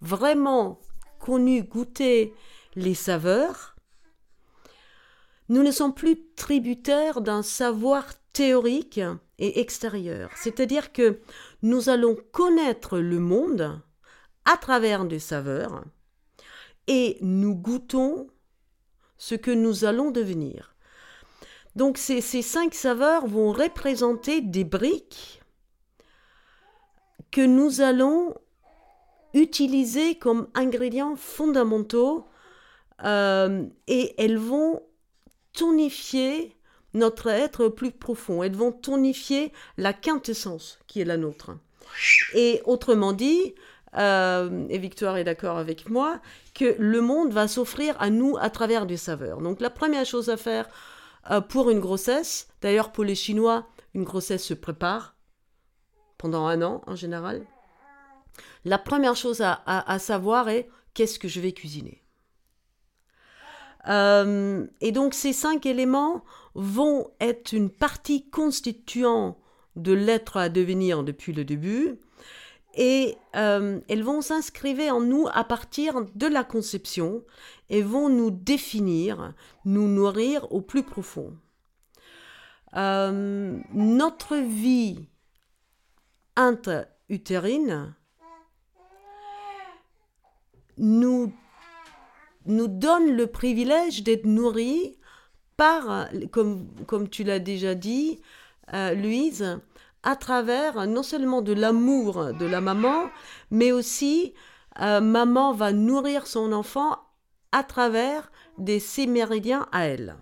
vraiment 0.00 0.80
connu, 1.18 1.62
goûté 1.62 2.34
les 2.74 2.94
saveurs, 2.94 3.76
nous 5.48 5.62
ne 5.62 5.70
sommes 5.70 5.94
plus 5.94 6.18
tributaires 6.36 7.20
d'un 7.20 7.42
savoir 7.42 8.04
théorique 8.32 9.00
et 9.38 9.60
extérieur. 9.60 10.30
C'est-à-dire 10.36 10.92
que 10.92 11.20
nous 11.62 11.88
allons 11.88 12.16
connaître 12.32 12.98
le 12.98 13.18
monde 13.18 13.80
à 14.44 14.56
travers 14.56 15.04
des 15.04 15.18
saveurs 15.18 15.84
et 16.86 17.18
nous 17.20 17.54
goûtons 17.54 18.28
ce 19.18 19.34
que 19.34 19.50
nous 19.50 19.84
allons 19.84 20.10
devenir. 20.10 20.74
Donc 21.76 21.98
ces, 21.98 22.20
cinq 22.20 22.74
saveurs 22.74 23.26
vont 23.26 23.52
représenter 23.52 24.40
des 24.40 24.64
briques 24.64 25.42
que 27.30 27.40
nous 27.40 27.80
allons 27.80 28.34
utiliser 29.34 30.16
comme 30.16 30.48
ingrédients 30.54 31.14
fondamentaux 31.14 32.26
euh, 33.04 33.64
et 33.86 34.14
elles 34.18 34.38
vont 34.38 34.82
tonifier 35.52 36.56
notre 36.94 37.28
être 37.28 37.68
plus 37.68 37.92
profond. 37.92 38.42
Elles 38.42 38.56
vont 38.56 38.72
tonifier 38.72 39.52
la 39.76 39.92
quintessence 39.92 40.78
qui 40.86 41.00
est 41.00 41.04
la 41.04 41.16
nôtre. 41.16 41.52
Et 42.34 42.62
autrement 42.64 43.12
dit, 43.12 43.54
euh, 43.96 44.66
et 44.68 44.78
Victoire 44.78 45.16
est 45.16 45.24
d'accord 45.24 45.58
avec 45.58 45.88
moi, 45.88 46.20
que 46.54 46.76
le 46.78 47.00
monde 47.00 47.32
va 47.32 47.48
s'offrir 47.48 47.94
à 48.00 48.10
nous 48.10 48.36
à 48.38 48.50
travers 48.50 48.86
des 48.86 48.96
saveurs. 48.96 49.40
Donc 49.40 49.60
la 49.60 49.70
première 49.70 50.04
chose 50.04 50.28
à 50.28 50.36
faire 50.36 50.68
euh, 51.30 51.40
pour 51.40 51.70
une 51.70 51.80
grossesse, 51.80 52.48
d'ailleurs 52.60 52.92
pour 52.92 53.04
les 53.04 53.14
Chinois, 53.14 53.66
une 53.94 54.04
grossesse 54.04 54.44
se 54.44 54.54
prépare 54.54 55.16
pendant 56.18 56.46
un 56.46 56.62
an 56.62 56.82
en 56.86 56.96
général. 56.96 57.46
La 58.64 58.78
première 58.78 59.16
chose 59.16 59.40
à 59.42 59.98
savoir 59.98 60.48
est 60.48 60.68
qu'est-ce 60.94 61.18
que 61.18 61.28
je 61.28 61.40
vais 61.40 61.52
cuisiner? 61.52 62.02
Euh, 63.88 64.66
et 64.80 64.92
donc 64.92 65.14
ces 65.14 65.32
cinq 65.32 65.64
éléments 65.64 66.24
vont 66.54 67.10
être 67.20 67.52
une 67.52 67.70
partie 67.70 68.28
constituante 68.28 69.38
de 69.76 69.92
l'être 69.92 70.36
à 70.36 70.48
devenir 70.48 71.04
depuis 71.04 71.32
le 71.32 71.44
début 71.44 72.00
et 72.78 73.18
euh, 73.34 73.80
elles 73.88 74.04
vont 74.04 74.22
s'inscrire 74.22 74.94
en 74.94 75.00
nous 75.00 75.26
à 75.32 75.42
partir 75.42 76.06
de 76.14 76.26
la 76.28 76.44
conception 76.44 77.24
et 77.70 77.82
vont 77.82 78.08
nous 78.08 78.30
définir, 78.30 79.34
nous 79.64 79.88
nourrir 79.88 80.50
au 80.52 80.60
plus 80.60 80.84
profond. 80.84 81.36
Euh, 82.76 83.58
notre 83.74 84.36
vie 84.36 85.08
intra-utérine 86.36 87.94
nous 90.76 91.32
nous 92.46 92.68
donne 92.68 93.16
le 93.16 93.26
privilège 93.26 94.04
d'être 94.04 94.24
nourris 94.24 94.96
par, 95.56 96.08
comme, 96.30 96.68
comme 96.86 97.08
tu 97.08 97.24
l'as 97.24 97.40
déjà 97.40 97.74
dit, 97.74 98.20
euh, 98.72 98.94
Louise, 98.94 99.60
à 100.08 100.16
travers 100.16 100.86
non 100.86 101.02
seulement 101.02 101.42
de 101.42 101.52
l'amour 101.52 102.32
de 102.32 102.46
la 102.46 102.62
maman, 102.62 103.10
mais 103.50 103.72
aussi 103.72 104.32
euh, 104.80 105.02
maman 105.02 105.52
va 105.52 105.70
nourrir 105.72 106.26
son 106.26 106.52
enfant 106.52 106.96
à 107.52 107.62
travers 107.62 108.32
des 108.56 108.80
ses 108.80 109.06
méridiens 109.06 109.68
à 109.70 109.84
elle. 109.84 110.16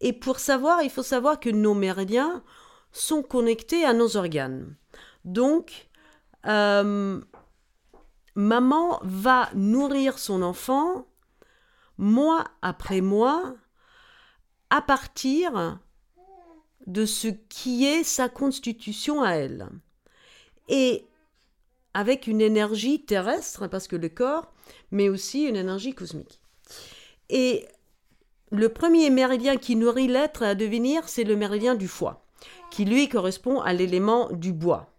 Et 0.00 0.12
pour 0.12 0.38
savoir, 0.38 0.82
il 0.84 0.90
faut 0.90 1.02
savoir 1.02 1.40
que 1.40 1.50
nos 1.50 1.74
méridiens 1.74 2.44
sont 2.92 3.24
connectés 3.24 3.84
à 3.84 3.92
nos 3.92 4.16
organes. 4.16 4.76
Donc, 5.24 5.88
euh, 6.46 7.20
maman 8.36 9.00
va 9.02 9.48
nourrir 9.52 10.16
son 10.16 10.42
enfant 10.42 11.08
mois 11.98 12.44
après 12.62 13.00
mois 13.00 13.56
à 14.70 14.80
partir 14.80 15.80
de 16.86 17.04
ce 17.04 17.28
qui 17.48 17.86
est 17.86 18.04
sa 18.04 18.28
constitution 18.28 19.22
à 19.22 19.32
elle. 19.32 19.68
Et 20.68 21.04
avec 21.94 22.26
une 22.26 22.40
énergie 22.40 23.02
terrestre, 23.02 23.66
parce 23.66 23.88
que 23.88 23.96
le 23.96 24.08
corps, 24.08 24.52
mais 24.90 25.08
aussi 25.08 25.42
une 25.42 25.56
énergie 25.56 25.94
cosmique. 25.94 26.40
Et 27.28 27.66
le 28.50 28.68
premier 28.68 29.10
méridien 29.10 29.56
qui 29.56 29.76
nourrit 29.76 30.08
l'être 30.08 30.42
à 30.42 30.54
devenir, 30.54 31.08
c'est 31.08 31.24
le 31.24 31.36
méridien 31.36 31.74
du 31.74 31.88
foie, 31.88 32.24
qui 32.70 32.84
lui 32.84 33.08
correspond 33.08 33.60
à 33.60 33.72
l'élément 33.72 34.28
du 34.32 34.52
bois. 34.52 34.92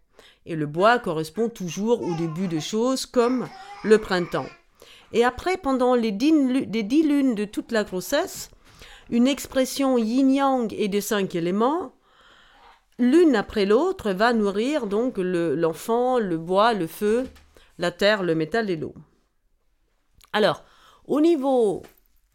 Et 0.46 0.56
le 0.56 0.66
bois 0.66 1.00
correspond 1.00 1.50
toujours 1.50 2.02
au 2.02 2.16
début 2.16 2.48
de 2.48 2.60
choses 2.60 3.06
comme 3.06 3.48
le 3.84 3.98
printemps. 3.98 4.48
Et 5.14 5.24
après, 5.24 5.58
pendant 5.58 5.96
les 5.96 6.12
dix, 6.12 6.32
lunes 6.32 7.36
de 7.36 7.46
toute 7.46 7.72
la 7.72 7.84
grossesse, 7.84 8.50
une 9.12 9.28
expression 9.28 9.98
yin-yang 9.98 10.74
et 10.74 10.88
de 10.88 11.02
cinq 11.02 11.36
éléments, 11.36 11.94
l'une 12.98 13.36
après 13.36 13.66
l'autre, 13.66 14.12
va 14.12 14.34
nourrir 14.34 14.88
donc 14.88 15.18
l'enfant, 15.18 16.18
le, 16.18 16.38
bois, 16.38 16.74
le 16.74 16.88
feu, 16.88 17.28
la 17.78 17.92
terre, 17.92 18.24
le 18.24 18.36
métal 18.36 18.70
et 18.70 18.78
l'eau. 18.78 18.96
Alors, 20.32 20.64
au 21.06 21.20
niveau 21.20 21.84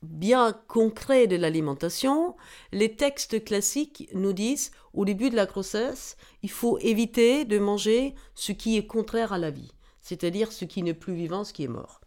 bien 0.03 0.53
concret 0.69 1.27
de 1.27 1.37
l'alimentation, 1.37 2.37
les 2.73 2.95
textes 2.95 3.43
classiques 3.43 4.09
nous 4.13 4.35
disent 4.35 4.71
au 4.93 5.07
début 5.07 5.31
de 5.31 5.37
la 5.37 5.47
grossesse, 5.47 6.19
il 6.43 6.51
faut 6.51 6.79
éviter 6.81 7.47
de 7.47 7.59
manger 7.59 8.15
ce 8.35 8.53
qui 8.53 8.77
est 8.77 8.87
contraire 8.87 9.33
à 9.33 9.39
la 9.39 9.51
vie, 9.51 9.73
c'est-à-dire 10.03 10.53
ce 10.53 10.67
qui 10.67 10.83
n'est 10.83 10.95
plus 10.95 11.15
vivant, 11.15 11.43
ce 11.43 11.55
qui 11.55 11.65
est 11.65 11.69
mort. 11.69 12.03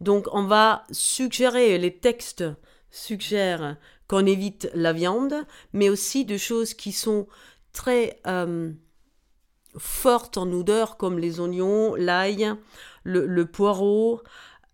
Donc 0.00 0.26
on 0.32 0.44
va 0.44 0.84
suggérer, 0.92 1.78
les 1.78 1.96
textes 1.96 2.44
suggèrent 2.92 3.76
qu'on 4.06 4.24
évite 4.26 4.70
la 4.74 4.92
viande, 4.92 5.34
mais 5.72 5.88
aussi 5.88 6.24
de 6.24 6.36
choses 6.36 6.74
qui 6.74 6.92
sont 6.92 7.26
très 7.72 8.20
euh, 8.28 8.70
fortes 9.76 10.36
en 10.36 10.52
odeur, 10.52 10.96
comme 10.96 11.18
les 11.18 11.40
oignons, 11.40 11.96
l'ail, 11.96 12.54
le, 13.02 13.44
poireau. 13.46 14.22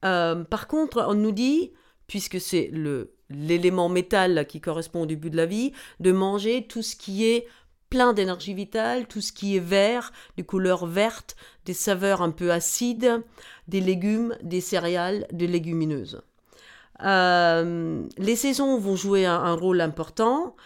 Euh, 0.05 0.45
par 0.45 0.69
contre, 0.69 1.05
on 1.09 1.15
nous 1.15 1.33
dit 1.33 1.73
puisque 2.07 2.41
c'est 2.41 2.69
le 2.73 3.15
l'élément 3.31 3.89
métal 3.89 4.47
qui 4.47 4.61
correspond 4.61 5.03
au 5.03 5.07
début 5.07 5.31
de 5.31 5.37
la 5.37 5.47
vie, 5.47 5.73
de 6.01 6.13
manger 6.13 6.67
tout 6.67 6.83
ce 6.83 6.97
qui 6.97 7.27
est 7.27 7.47
plein 7.91 8.13
d'énergie 8.13 8.55
vitale, 8.55 9.07
tout 9.07 9.21
ce 9.21 9.33
qui 9.33 9.57
est 9.57 9.61
vert, 9.61 10.13
de 10.37 10.43
couleur 10.43 10.87
verte, 10.87 11.37
des 11.65 11.75
saveurs 11.75 12.23
un 12.23 12.31
peu 12.31 12.53
acides, 12.53 13.23
des 13.67 13.81
légumes, 13.81 14.37
des 14.43 14.61
céréales, 14.61 15.27
des 15.33 15.47
légumineuses. 15.47 16.23
Euh, 17.05 18.03
les 18.19 18.37
saisons 18.37 18.79
vont 18.79 18.97
jouer 18.97 19.25
un, 19.25 19.55
rôle 19.55 19.81
important 19.81 20.57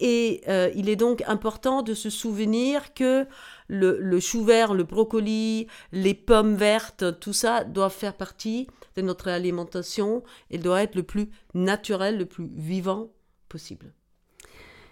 et 0.00 0.42
euh, 0.48 0.70
il 0.74 0.88
est 0.88 0.96
donc 0.96 1.22
important 1.26 1.82
de 1.82 1.94
se 1.94 2.10
souvenir 2.10 2.94
que 2.94 3.26
le, 3.68 3.98
le, 4.00 4.20
chou 4.20 4.44
vert, 4.44 4.74
le 4.74 4.84
brocoli, 4.84 5.66
les 5.92 6.14
pommes 6.14 6.54
vertes, 6.54 7.18
tout 7.20 7.32
ça 7.32 7.64
doit 7.64 7.90
faire 7.90 8.14
partie 8.14 8.66
de 8.96 9.02
notre 9.02 9.28
alimentation 9.28 10.22
et 10.50 10.58
doit 10.58 10.82
être 10.82 10.94
le 10.94 11.02
plus 11.02 11.30
naturel, 11.54 12.18
le 12.18 12.26
plus 12.26 12.48
vivant 12.54 13.08
possible. 13.48 13.92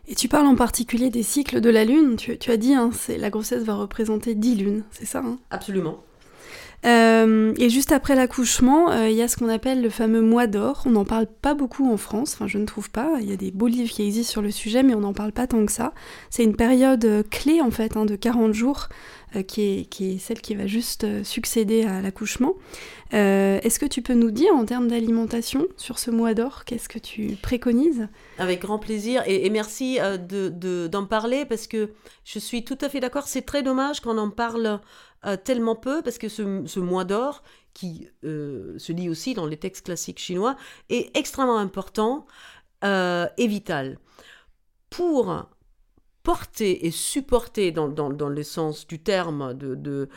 Et 0.08 0.14
tu 0.14 0.28
parles 0.28 0.46
en 0.46 0.54
particulier 0.54 1.10
des 1.10 1.24
cycles 1.24 1.60
de 1.60 1.68
la 1.68 1.84
Lune. 1.84 2.16
Tu, 2.16 2.50
as 2.50 2.56
dit, 2.56 2.74
hein, 2.74 2.90
c'est 2.92 3.18
la 3.18 3.30
grossesse 3.30 3.64
va 3.64 3.74
représenter 3.74 4.34
10 4.34 4.54
lunes, 4.54 4.84
c'est 4.90 5.04
ça 5.04 5.18
hein? 5.18 5.38
Absolument. 5.50 6.02
Euh, 6.84 7.54
et 7.58 7.68
juste 7.70 7.92
après 7.92 8.14
l'accouchement, 8.14 8.90
euh, 8.90 9.08
il 9.08 9.16
y 9.16 9.22
a 9.22 9.28
ce 9.28 9.36
qu'on 9.36 9.48
appelle 9.48 9.82
le 9.82 9.90
fameux 9.90 10.20
mois 10.20 10.46
d'or. 10.46 10.82
On 10.86 10.90
n'en 10.90 11.04
parle 11.04 11.26
pas 11.26 11.54
beaucoup 11.54 11.90
en 11.90 11.96
France, 11.96 12.34
enfin 12.34 12.46
je 12.46 12.58
ne 12.58 12.66
trouve 12.66 12.90
pas. 12.90 13.18
Il 13.20 13.28
y 13.28 13.32
a 13.32 13.36
des 13.36 13.50
beaux 13.50 13.66
livres 13.66 13.90
qui 13.90 14.04
existent 14.04 14.32
sur 14.32 14.42
le 14.42 14.50
sujet, 14.50 14.82
mais 14.82 14.94
on 14.94 15.00
n'en 15.00 15.14
parle 15.14 15.32
pas 15.32 15.46
tant 15.46 15.64
que 15.64 15.72
ça. 15.72 15.92
C'est 16.30 16.44
une 16.44 16.56
période 16.56 17.04
euh, 17.04 17.22
clé 17.22 17.60
en 17.60 17.70
fait, 17.70 17.96
hein, 17.96 18.04
de 18.04 18.16
40 18.16 18.52
jours, 18.52 18.88
qui, 19.48 19.80
est, 19.80 19.84
qui, 19.84 20.12
est, 20.14 20.18
celle 20.18 20.40
qui 20.40 20.54
va 20.54 20.66
juste 20.66 21.22
succéder 21.22 21.84
à 21.84 22.00
l'accouchement. 22.00 22.54
Est-ce 23.10 23.78
que 23.78 23.84
tu 23.84 24.00
peux 24.00 24.14
nous 24.14 24.30
dire 24.30 24.54
en 24.54 24.64
termes 24.64 24.88
d'alimentation 24.88 25.66
sur 25.76 25.98
ce 25.98 26.10
mois 26.10 26.32
d'or, 26.32 26.64
qu'est-ce 26.64 26.88
que 26.88 26.98
tu 26.98 27.36
préconises? 27.42 28.08
Avec 28.38 28.62
grand 28.62 28.78
plaisir 28.78 29.22
et, 29.26 29.50
merci 29.50 29.98
d'en 29.98 30.16
de, 30.16 30.86
d'en 30.86 31.04
parler 31.04 31.44
parce 31.44 31.66
que 31.66 31.90
je 32.24 32.38
suis 32.38 32.64
tout 32.64 32.78
à 32.80 32.88
fait 32.88 33.00
d'accord. 33.00 33.28
C'est 33.28 33.42
très 33.42 33.62
dommage 33.62 34.00
qu'on 34.00 34.16
en 34.16 34.30
parle 34.30 34.80
euh, 35.26 35.36
tellement 35.36 35.74
peu 35.74 36.02
parce 36.02 36.18
que 36.18 36.28
ce, 36.28 36.78
mois 36.78 37.04
d'or, 37.04 37.42
qui 37.74 38.08
euh, 38.24 38.78
se 38.78 38.92
lit 38.92 39.08
aussi 39.08 39.34
dans 39.34 39.46
les 39.46 39.56
textes 39.56 39.84
classiques 39.84 40.20
chinois, 40.20 40.54
est 40.88 41.16
extrêmement 41.16 41.58
important 41.58 42.26
euh, 42.84 43.26
et 43.36 43.48
vital. 43.48 43.98
Pour 44.88 45.48
porter 46.22 46.86
et 46.86 46.92
supporter 46.92 47.72
dans, 47.72 47.88
dans, 47.88 48.28
le 48.28 48.42
sens 48.44 48.86
du 48.86 49.02
terme 49.02 49.54
de, 49.54 50.08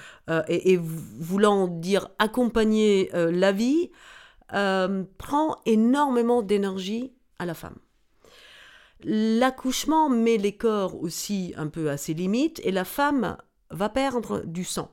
et, 0.48 0.78
voulant 0.78 1.68
dire 1.68 2.10
accompagner 2.18 3.10
la 3.14 3.52
vie, 3.52 3.92
prend 4.48 5.58
énormément 5.66 6.42
d'énergie 6.42 7.14
à 7.38 7.46
la 7.46 7.54
femme. 7.54 7.78
L'accouchement 9.04 10.10
met 10.10 10.38
les 10.38 10.56
corps 10.56 11.00
aussi 11.00 11.54
un 11.58 11.68
peu 11.68 11.90
à 11.90 11.98
ses 11.98 12.16
limites 12.16 12.60
et 12.64 12.72
la 12.72 12.86
femme 12.86 13.38
va 13.70 13.90
perdre 13.90 14.42
du 14.46 14.64
sang 14.64 14.92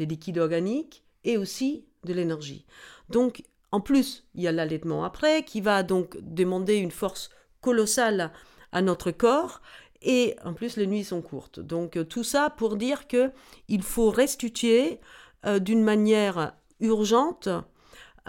des 0.00 0.06
liquides 0.06 0.38
organiques 0.38 1.04
et 1.24 1.36
aussi 1.36 1.84
de 2.04 2.14
l'énergie. 2.14 2.64
Donc, 3.10 3.42
en 3.70 3.80
plus, 3.80 4.24
il 4.34 4.42
y 4.42 4.48
a 4.48 4.52
l'allaitement 4.52 5.04
après 5.04 5.44
qui 5.44 5.60
va 5.60 5.82
donc 5.82 6.16
demander 6.22 6.76
une 6.76 6.90
force 6.90 7.28
colossale 7.60 8.32
à 8.72 8.80
notre 8.80 9.10
corps 9.10 9.60
et 10.00 10.36
en 10.42 10.54
plus 10.54 10.78
les 10.78 10.86
nuits 10.86 11.04
sont 11.04 11.20
courtes. 11.20 11.60
Donc 11.60 11.98
euh, 11.98 12.04
tout 12.04 12.24
ça 12.24 12.48
pour 12.48 12.76
dire 12.76 13.06
que 13.08 13.30
il 13.68 13.82
faut 13.82 14.08
restituer 14.08 15.00
euh, 15.44 15.58
d'une 15.58 15.82
manière 15.82 16.54
urgente 16.80 17.50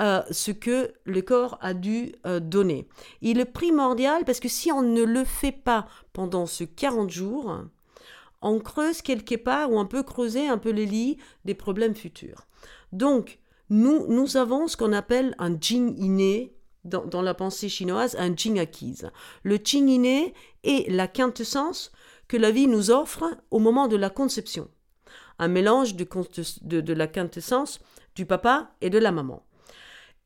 euh, 0.01 0.21
ce 0.29 0.51
que 0.51 0.93
le 1.05 1.21
corps 1.21 1.57
a 1.61 1.73
dû 1.73 2.13
donner. 2.41 2.89
Il 3.21 3.39
est 3.39 3.45
primordial 3.45 4.25
parce 4.25 4.41
que 4.41 4.49
si 4.49 4.73
on 4.73 4.81
ne 4.81 5.03
le 5.03 5.23
fait 5.23 5.53
pas 5.53 5.87
pendant 6.11 6.45
ce 6.45 6.65
40 6.65 7.09
jours, 7.09 7.61
on 8.41 8.59
creuse 8.59 9.01
quelque 9.01 9.35
part 9.35 9.71
ou 9.71 9.79
on 9.79 9.85
peut 9.85 10.03
creuser 10.03 10.47
un 10.47 10.57
peu 10.57 10.71
les 10.71 10.85
lits 10.85 11.17
des 11.45 11.53
problèmes 11.53 11.95
futurs. 11.95 12.47
Donc, 12.91 13.39
nous, 13.69 14.05
nous 14.07 14.37
avons 14.37 14.67
ce 14.67 14.75
qu'on 14.75 14.93
appelle 14.93 15.35
un 15.39 15.57
jing 15.59 15.95
inné 15.97 16.55
dans, 16.83 17.21
la 17.21 17.33
pensée 17.33 17.69
chinoise, 17.69 18.15
un 18.17 18.35
jing 18.35 18.59
acquise. 18.59 19.11
Le 19.43 19.59
jing 19.63 19.87
inné 19.87 20.33
est 20.63 20.89
la 20.91 21.07
quintessence 21.07 21.91
que 22.27 22.37
la 22.37 22.51
vie 22.51 22.67
nous 22.67 22.91
offre 22.91 23.23
au 23.51 23.59
moment 23.59 23.87
de 23.87 23.95
la 23.95 24.09
conception. 24.09 24.67
Un 25.37 25.47
mélange 25.47 25.95
de, 25.95 26.93
la 26.93 27.07
quintessence 27.07 27.79
du 28.15 28.25
papa 28.25 28.71
et 28.81 28.89
de 28.89 28.97
la 28.97 29.11
maman. 29.11 29.45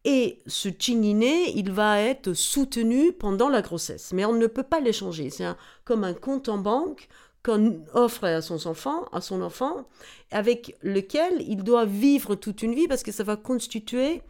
Et 0.06 0.42
ce 0.46 0.70
jing 0.70 1.04
inné, 1.04 1.52
il 1.58 1.72
va 1.72 2.00
être 2.00 2.34
soutenu 2.34 3.12
pendant 3.12 3.50
la 3.50 3.62
grossesse. 3.62 4.14
Mais 4.14 4.24
on 4.24 4.34
ne 4.34 4.48
peut 4.48 4.64
pas 4.64 4.80
l'échanger. 4.80 5.30
C'est 5.30 5.48
comme 5.84 6.04
un 6.04 6.14
compte 6.14 6.48
en 6.48 6.58
banque 6.58 7.10
qu'on 7.46 7.86
offre 7.94 8.26
à 8.26 8.42
son 8.42 9.42
enfant, 9.42 9.88
avec 10.32 10.76
lequel 10.82 11.44
il 11.48 11.64
doit 11.64 11.86
vivre 11.86 12.34
toute 12.34 12.64
une 12.64 12.74
vie 12.74 12.88
parce 12.88 13.04
que 13.04 13.12
ça 13.12 13.24
va 13.24 13.36
constituer 13.36 14.24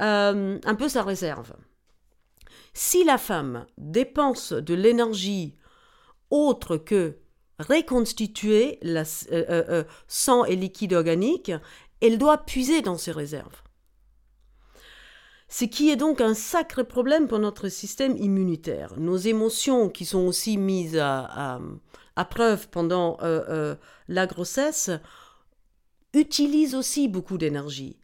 euh, 0.00 0.58
un 0.64 0.74
peu 0.74 0.88
sa 0.88 1.04
réserve. 1.04 1.52
Si 2.74 3.04
la 3.04 3.16
femme 3.16 3.64
dépense 3.78 4.52
de 4.52 4.74
l'énergie 4.74 5.54
autre 6.30 6.76
que 6.76 7.18
reconstituer 7.60 8.78
la, 8.82 9.02
euh, 9.32 9.44
euh, 9.50 9.84
sang 10.08 10.44
et 10.44 10.56
liquide 10.56 10.94
organique, 10.94 11.52
elle 12.00 12.18
doit 12.18 12.38
puiser 12.38 12.82
dans 12.82 12.98
ses 12.98 13.12
réserves. 13.12 13.62
Ce 15.48 15.64
qui 15.64 15.90
est 15.90 15.96
donc 15.96 16.20
un 16.20 16.34
sacré 16.34 16.84
problème 16.84 17.26
pour 17.26 17.38
notre 17.38 17.68
système 17.68 18.16
immunitaire. 18.16 18.98
Nos 18.98 19.16
émotions 19.16 19.88
qui 19.88 20.04
sont 20.04 20.26
aussi 20.26 20.58
mises 20.58 20.98
à, 20.98 21.60
preuve 22.30 22.68
pendant 22.68 23.16
euh, 23.22 23.44
euh, 23.48 23.74
la 24.08 24.26
grossesse, 24.26 24.90
utilise 26.12 26.74
aussi 26.74 27.08
beaucoup 27.08 27.38
d'énergie. 27.38 27.98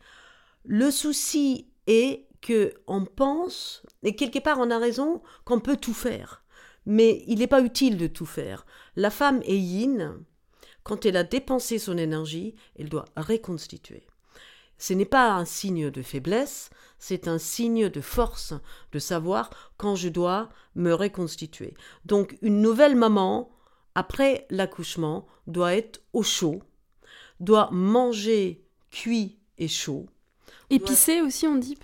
Le 0.65 0.91
souci 0.91 1.69
est 1.87 2.27
que 2.41 2.75
on 2.87 3.05
pense, 3.05 3.83
et 4.03 4.17
quelque 4.17 4.39
part 4.39 4.59
on 4.59 4.71
a 4.71 4.79
raison, 4.79 5.23
qu'on 5.45 5.61
peut 5.61 5.77
tout 5.77 5.95
faire. 5.95 6.45
Mais 6.87 7.25
il 7.27 7.39
n'est 7.39 7.47
pas 7.47 7.63
utile 7.63 7.97
de 7.97 8.07
tout 8.07 8.27
faire. 8.27 8.67
La 8.97 9.11
femme 9.11 9.43
est 9.45 9.59
yin. 9.59 10.23
Quand 10.83 11.07
elle 11.07 11.17
a 11.17 11.25
dépensé 11.25 11.79
son 11.79 11.97
énergie, 11.97 12.55
elle 12.79 12.91
doit 12.91 13.07
reconstituer. 13.17 14.07
Ce 14.77 14.93
n'est 14.93 15.07
pas 15.07 15.33
un 15.33 15.47
signe 15.47 15.91
de 15.91 16.03
faiblesse, 16.03 16.69
c'est 17.07 17.29
un 17.29 17.37
signe 17.37 17.91
de 17.91 18.01
force, 18.01 18.55
de 18.93 18.99
savoir 18.99 19.51
quand 19.77 19.95
je 19.95 20.09
dois 20.09 20.49
me 20.75 20.95
reconstituer. 20.95 21.75
Donc 22.07 22.39
une 22.41 22.63
nouvelle 22.63 22.97
maman 22.97 23.51
après 23.95 24.47
l'accouchement, 24.49 25.27
doit 25.47 25.75
être 25.75 26.01
au 26.15 26.23
chaud, 26.23 26.63
doit 27.41 27.69
manger 27.73 28.65
cuit 28.91 29.37
et 29.59 29.69
chaud. 29.69 30.07
Épicé 30.71 31.21
aussi, 31.21 31.47
on 31.47 31.57
dit 31.57 31.77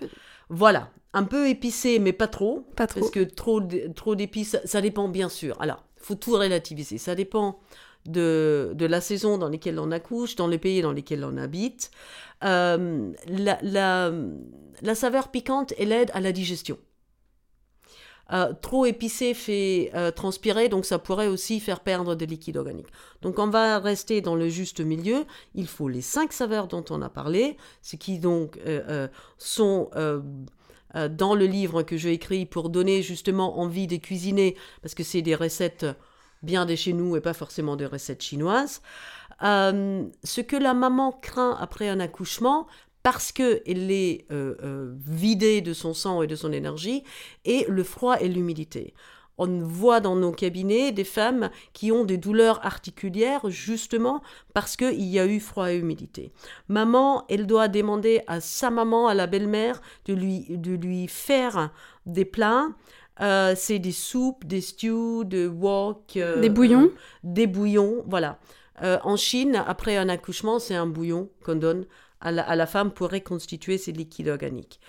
Voilà, 0.49 0.89
un 1.13 1.23
peu 1.23 1.47
épicé, 1.47 1.99
mais 1.99 2.13
pas 2.13 2.27
trop. 2.27 2.67
Pas 2.75 2.87
trop. 2.87 3.01
Parce 3.01 3.11
que 3.11 3.23
trop, 3.23 3.61
trop 3.95 4.15
d'épices, 4.15 4.57
ça 4.65 4.81
dépend 4.81 5.07
bien 5.07 5.29
sûr. 5.29 5.55
Alors, 5.61 5.85
il 5.97 6.03
faut 6.03 6.15
tout 6.15 6.31
relativiser. 6.31 6.97
Ça 6.97 7.13
dépend 7.13 7.59
de, 8.05 8.71
de, 8.75 8.85
la 8.85 9.01
saison 9.01 9.37
dans 9.37 9.49
laquelle 9.49 9.79
on 9.79 9.91
accouche, 9.91 10.35
dans 10.35 10.47
les 10.47 10.57
pays 10.57 10.81
dans 10.81 10.91
lesquels 10.91 11.23
on 11.23 11.37
habite. 11.37 11.91
Euh, 12.43 13.11
la, 13.27 13.59
la, 13.61 14.11
la 14.81 14.95
saveur 14.95 15.29
piquante, 15.29 15.73
elle 15.77 15.91
aide 15.91 16.11
à 16.13 16.19
la 16.19 16.31
digestion. 16.31 16.77
Euh, 18.33 18.53
trop 18.61 18.85
épicé 18.85 19.33
fait 19.33 19.91
euh, 19.93 20.09
transpirer, 20.09 20.69
donc 20.69 20.85
ça 20.85 20.99
pourrait 20.99 21.27
aussi 21.27 21.59
faire 21.59 21.81
perdre 21.81 22.15
des 22.15 22.25
liquides 22.25 22.55
organiques. 22.55 22.87
Donc 23.21 23.39
on 23.39 23.47
va 23.47 23.77
rester 23.77 24.21
dans 24.21 24.35
le 24.35 24.47
juste 24.47 24.79
milieu. 24.79 25.25
Il 25.53 25.67
faut 25.67 25.89
les 25.89 26.01
cinq 26.01 26.31
saveurs 26.31 26.67
dont 26.67 26.85
on 26.89 27.01
a 27.01 27.09
parlé, 27.09 27.57
ce 27.81 27.97
qui 27.97 28.19
donc 28.19 28.57
sont 29.37 29.89
dans 30.93 31.35
le 31.35 31.45
livre 31.45 31.83
que 31.83 31.95
j'ai 31.97 32.11
écrit 32.11 32.45
pour 32.45 32.69
donner 32.69 33.01
justement 33.01 33.59
envie 33.59 33.87
de 33.87 33.97
cuisiner, 33.97 34.55
parce 34.81 34.93
que 34.93 35.03
c'est 35.03 35.21
des 35.21 35.35
recettes 35.35 35.85
bien 36.43 36.65
de 36.65 36.75
chez 36.75 36.93
nous 36.93 37.15
et 37.15 37.21
pas 37.21 37.33
forcément 37.33 37.75
des 37.75 37.85
recettes 37.85 38.23
chinoises. 38.23 38.81
ce 39.41 40.41
que 40.41 40.55
la 40.55 40.73
maman 40.73 41.11
craint 41.11 41.57
après 41.59 41.89
un 41.89 41.99
accouchement, 41.99 42.67
parce 43.03 43.31
qu'elle 43.31 43.91
est 43.91 44.25
euh, 44.31 44.55
euh, 44.63 44.93
vidée 45.05 45.61
de 45.61 45.73
son 45.73 45.93
sang 45.93 46.21
et 46.21 46.27
de 46.27 46.35
son 46.35 46.51
énergie, 46.51 47.03
et 47.45 47.65
le 47.67 47.83
froid 47.83 48.19
et 48.19 48.27
l'humidité. 48.27 48.93
On 49.37 49.59
voit 49.63 50.01
dans 50.01 50.15
nos 50.15 50.31
cabinets 50.31 50.91
des 50.91 51.03
femmes 51.03 51.49
qui 51.73 51.91
ont 51.91 52.03
des 52.03 52.17
douleurs 52.17 52.63
articulaires 52.63 53.49
justement 53.49 54.21
parce 54.53 54.75
qu'il 54.75 55.01
y 55.01 55.17
a 55.17 55.25
eu 55.25 55.39
froid 55.39 55.71
et 55.71 55.77
humidité. 55.77 56.31
Maman, 56.67 57.25
elle 57.27 57.47
doit 57.47 57.67
demander 57.67 58.21
à 58.27 58.39
sa 58.39 58.69
maman, 58.69 59.07
à 59.07 59.15
la 59.15 59.25
belle-mère, 59.25 59.81
de 60.05 60.13
lui, 60.13 60.45
de 60.49 60.73
lui 60.73 61.07
faire 61.07 61.71
des 62.05 62.25
plats. 62.25 62.67
Euh, 63.19 63.53
c'est 63.55 63.79
des 63.79 63.91
soupes, 63.91 64.45
des 64.45 64.61
stews, 64.61 65.25
des 65.25 65.47
wok. 65.47 66.13
des 66.15 66.49
bouillons 66.49 66.91
Des 67.23 67.47
bouillons, 67.47 68.03
voilà. 68.07 68.39
en 68.81 69.15
Chine, 69.15 69.63
après 69.67 69.97
un 69.97 70.09
accouchement, 70.09 70.59
c'est 70.59 70.75
un 70.75 70.87
bouillon 70.87 71.29
qu'on 71.43 71.55
donne 71.55 71.85
à 72.21 72.31
la, 72.31 72.67
femme 72.67 72.91
pour 72.91 73.09
reconstituer 73.11 73.77
ses 73.77 73.91
liquides 73.91 74.27
organiques. 74.27 74.79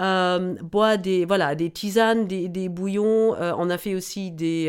Euh, 0.00 0.54
boit 0.62 0.96
des, 0.96 1.24
voilà, 1.24 1.54
des 1.54 1.70
tisanes, 1.70 2.26
des, 2.26 2.48
des 2.48 2.68
bouillons. 2.68 3.34
Euh, 3.34 3.52
on 3.58 3.68
a 3.68 3.78
fait 3.78 3.94
aussi 3.94 4.30
des, 4.30 4.68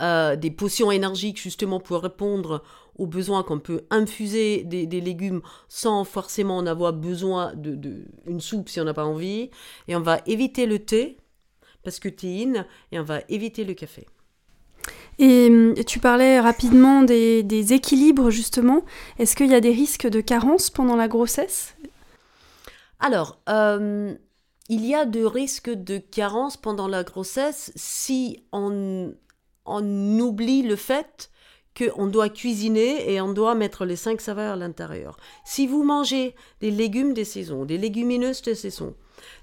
euh, 0.00 0.36
des 0.36 0.50
potions 0.50 0.90
énergiques 0.90 1.40
justement 1.40 1.80
pour 1.80 2.02
répondre 2.02 2.62
aux 2.98 3.06
besoins 3.06 3.42
qu'on 3.42 3.60
peut 3.60 3.82
infuser 3.90 4.64
des, 4.64 4.86
des, 4.86 5.00
légumes 5.00 5.40
sans 5.68 6.04
forcément 6.04 6.56
en 6.56 6.66
avoir 6.66 6.92
besoin 6.92 7.54
d'une 7.54 7.80
de, 7.80 8.04
une 8.26 8.40
soupe 8.40 8.68
si 8.68 8.80
on 8.80 8.84
n'a 8.84 8.94
pas 8.94 9.04
envie. 9.04 9.50
Et 9.86 9.96
on 9.96 10.00
va 10.00 10.20
éviter 10.26 10.66
le 10.66 10.80
thé 10.80 11.16
parce 11.82 12.00
que 12.00 12.08
théine 12.08 12.66
et 12.92 12.98
on 12.98 13.04
va 13.04 13.20
éviter 13.28 13.64
le 13.64 13.74
café. 13.74 14.06
Et 15.18 15.48
hum, 15.48 15.74
tu 15.86 15.98
parlais 15.98 16.40
rapidement 16.40 17.02
des, 17.02 17.72
équilibres, 17.72 18.30
justement. 18.30 18.84
Est-ce 19.18 19.34
qu'il 19.36 19.50
y 19.50 19.54
a 19.54 19.60
des 19.60 19.72
risques 19.72 20.06
de 20.06 20.20
carence 20.20 20.70
pendant 20.70 20.96
la 20.96 21.08
grossesse? 21.08 21.76
Alors, 23.00 23.40
hum, 23.48 24.16
il 24.68 24.84
y 24.84 24.94
a 24.94 25.06
des 25.06 25.26
risques 25.26 25.70
de 25.70 25.98
carence 25.98 26.56
pendant 26.56 26.88
la 26.88 27.04
grossesse 27.04 27.72
si 27.74 28.44
on, 28.52 29.14
on 29.64 30.20
oublie 30.20 30.62
le 30.62 30.76
fait 30.76 31.30
qu'on 31.78 32.06
doit 32.06 32.28
cuisiner 32.28 33.12
et 33.12 33.20
on 33.20 33.32
doit 33.32 33.54
mettre 33.54 33.84
les 33.84 33.96
cinq 33.96 34.20
saveurs 34.20 34.54
à 34.54 34.56
l'intérieur. 34.56 35.16
Si 35.44 35.66
vous 35.66 35.84
mangez 35.84 36.34
des 36.60 36.70
légumes 36.70 37.14
des 37.14 37.24
saisons, 37.24 37.64
des 37.64 37.78
légumineuses 37.78 38.42
des 38.42 38.54
saisons, 38.54 38.94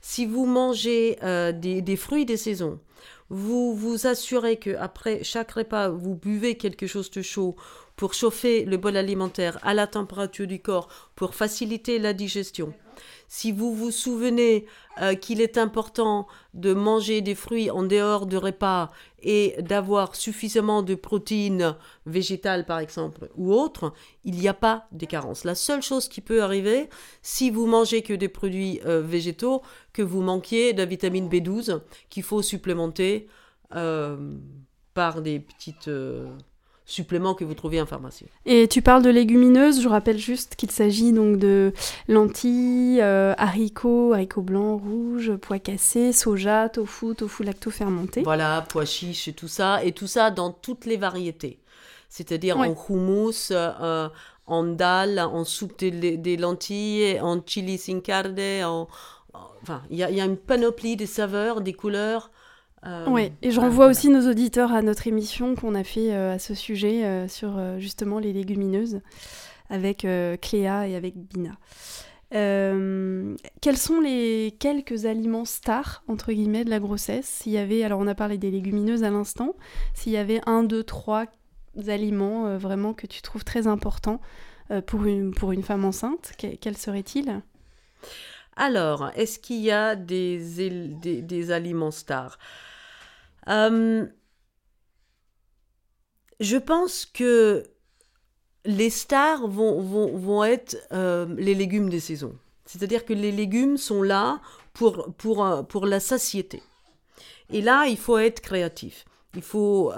si 0.01 0.25
vous 0.25 0.45
mangez 0.45 1.17
euh, 1.23 1.51
des, 1.51 1.81
des 1.81 1.95
fruits 1.95 2.25
des 2.25 2.37
saisons, 2.37 2.79
vous 3.29 3.75
vous 3.75 4.05
assurez 4.05 4.57
que 4.57 4.75
après 4.75 5.23
chaque 5.23 5.51
repas, 5.51 5.89
vous 5.89 6.15
buvez 6.15 6.55
quelque 6.57 6.87
chose 6.87 7.09
de 7.09 7.21
chaud 7.21 7.55
pour 7.95 8.13
chauffer 8.13 8.65
le 8.65 8.77
bol 8.77 8.97
alimentaire 8.97 9.60
à 9.63 9.73
la 9.73 9.88
température 9.88 10.47
du 10.47 10.62
corps 10.62 10.89
pour 11.15 11.36
faciliter 11.36 11.99
la 11.99 12.13
digestion. 12.13 12.73
Si 13.27 13.51
vous 13.51 13.73
vous 13.73 13.91
souvenez 13.91 14.65
euh, 15.01 15.15
qu'il 15.15 15.41
est 15.41 15.58
important 15.58 16.27
de 16.53 16.73
manger 16.73 17.21
des 17.21 17.36
fruits 17.36 17.69
en 17.71 17.84
dehors 17.84 18.25
du 18.25 18.38
repas 18.38 18.91
et 19.21 19.55
d'avoir 19.60 20.15
suffisamment 20.15 20.84
de 20.84 20.95
protéines 20.95 21.75
végétales 22.05 22.65
par 22.65 22.79
exemple 22.79 23.29
ou 23.36 23.53
autres, 23.53 23.93
il 24.23 24.36
n'y 24.36 24.47
a 24.47 24.53
pas 24.53 24.88
de 24.91 25.05
carence. 25.05 25.43
La 25.43 25.55
seule 25.55 25.81
chose 25.81 26.08
qui 26.08 26.21
peut 26.21 26.43
arriver, 26.43 26.89
si 27.21 27.49
vous 27.49 27.65
mangez 27.65 28.01
que 28.03 28.13
des 28.13 28.29
produits 28.29 28.79
euh, 28.86 29.01
végétaux, 29.01 29.62
que 29.91 30.01
vous 30.01 30.21
manquiez 30.21 30.73
de 30.73 30.84
vitamine 30.84 31.29
B12 31.29 31.81
qu'il 32.10 32.23
faut 32.23 32.41
supplémenter 32.41 33.27
euh, 33.75 34.36
par 34.93 35.21
des 35.21 35.39
petites 35.39 35.89
suppléments 36.85 37.33
que 37.33 37.43
vous 37.43 37.55
trouvez 37.55 37.81
en 37.81 37.85
pharmacie. 37.85 38.25
Et 38.45 38.67
tu 38.67 38.81
parles 38.81 39.01
de 39.01 39.09
légumineuses, 39.09 39.81
je 39.81 39.89
rappelle 39.89 40.19
juste 40.19 40.55
qu'il 40.55 40.71
s'agit 40.71 41.11
donc 41.11 41.37
de 41.37 41.73
lentilles, 42.07 43.01
euh, 43.01 43.33
haricots, 43.37 44.13
haricots 44.13 44.43
blancs, 44.43 44.81
rouges, 44.81 45.33
pois 45.41 45.59
cassés, 45.59 46.13
soja, 46.13 46.69
tofu, 46.69 47.15
tofu 47.15 47.43
lacto-fermenté. 47.43 48.21
Voilà, 48.21 48.65
pois 48.69 48.85
chiches 48.85 49.27
et 49.27 49.33
tout 49.33 49.47
ça, 49.47 49.83
et 49.83 49.91
tout 49.91 50.07
ça 50.07 50.29
dans 50.29 50.51
toutes 50.51 50.85
les 50.85 50.97
variétés. 50.97 51.59
C'est-à-dire 52.09 52.57
en 52.57 52.75
hummus, 52.89 53.51
euh, 53.51 54.07
en 54.45 54.63
dal, 54.63 55.19
en 55.19 55.43
soupe 55.43 55.77
des 55.79 56.37
lentilles, 56.37 57.19
en 57.19 57.41
chili 57.45 57.77
sin 57.77 57.99
carne, 57.99 58.39
en... 58.63 58.87
Enfin, 59.63 59.81
il 59.89 59.97
y, 59.97 59.99
y, 59.99 60.21
a 60.21 60.25
une 60.25 60.37
panoplie 60.37 60.95
de 60.95 61.07
saveurs, 61.07 61.59
des 61.59 61.73
couleurs 61.73 62.29
euh, 62.85 63.05
oui, 63.07 63.31
et 63.41 63.51
je 63.51 63.59
renvoie 63.59 63.87
aussi 63.87 64.09
nos 64.09 64.29
auditeurs 64.29 64.71
à 64.71 64.81
notre 64.81 65.07
émission 65.07 65.55
qu'on 65.55 65.73
a 65.73 65.83
fait 65.83 66.13
euh, 66.13 66.35
à 66.35 66.39
ce 66.39 66.53
sujet 66.53 67.03
euh, 67.03 67.27
sur 67.27 67.59
justement 67.79 68.19
les 68.19 68.31
légumineuses 68.31 69.01
avec 69.69 70.05
Cléa 70.41 70.87
et 70.87 70.95
avec 70.95 71.15
Bina. 71.17 71.57
quels 72.29 73.77
sont 73.77 73.99
les 73.99 74.55
quelques 74.59 75.07
aliments 75.07 75.45
stars 75.45 76.03
entre 76.07 76.31
guillemets 76.31 76.63
de 76.63 76.69
la 76.69 76.79
grossesse? 76.79 77.25
S'il 77.25 77.53
y 77.53 77.57
avait, 77.57 77.83
alors 77.83 77.99
on 77.99 78.05
a 78.05 78.13
parlé 78.13 78.37
des 78.37 78.51
légumineuses 78.51 79.03
à 79.03 79.09
l'instant, 79.09 79.55
s'il 79.95 80.11
y 80.11 80.17
avait 80.17 80.41
un, 80.45 80.61
deux, 80.61 80.83
trois 80.83 81.25
aliments 81.87 82.57
vraiment 82.59 82.93
que 82.93 83.07
tu 83.07 83.23
trouves 83.23 83.43
très 83.43 83.65
importants 83.65 84.21
pour, 84.85 85.05
une, 85.05 85.33
pour 85.33 85.51
une 85.51 85.63
femme 85.63 85.83
enceinte, 85.83 86.33
quels 86.37 86.77
seraient-ils? 86.77 87.41
Alors, 88.55 89.09
est-ce 89.15 89.39
qu'il 89.39 89.61
y 89.61 89.71
a 89.71 89.95
des, 89.95 90.37
des, 91.01 91.23
des 91.23 91.51
aliments 91.51 91.89
stars? 91.89 92.37
Euh, 93.49 94.05
je 96.39 96.58
pense 96.58 97.05
que 97.05 97.63
les 98.65 98.89
stars 98.89 99.47
vont, 99.47 99.81
vont, 99.81 100.17
vont 100.17 100.43
être 100.43 100.77
euh, 100.91 101.27
les 101.38 101.55
légumes 101.55 101.89
des 101.89 101.99
saisons. 101.99 102.36
C'est-à-dire 102.65 103.05
que 103.05 103.13
les 103.13 103.31
légumes 103.31 103.77
sont 103.77 104.01
là 104.01 104.41
pour, 104.73 105.13
pour, 105.17 105.45
euh, 105.45 105.62
pour 105.62 105.86
la 105.86 105.99
satiété. 105.99 106.63
Et 107.51 107.62
là, 107.62 107.86
il 107.88 107.97
faut 107.97 108.17
être 108.17 108.41
créatif. 108.41 109.05
Il 109.36 109.41
faut, 109.41 109.91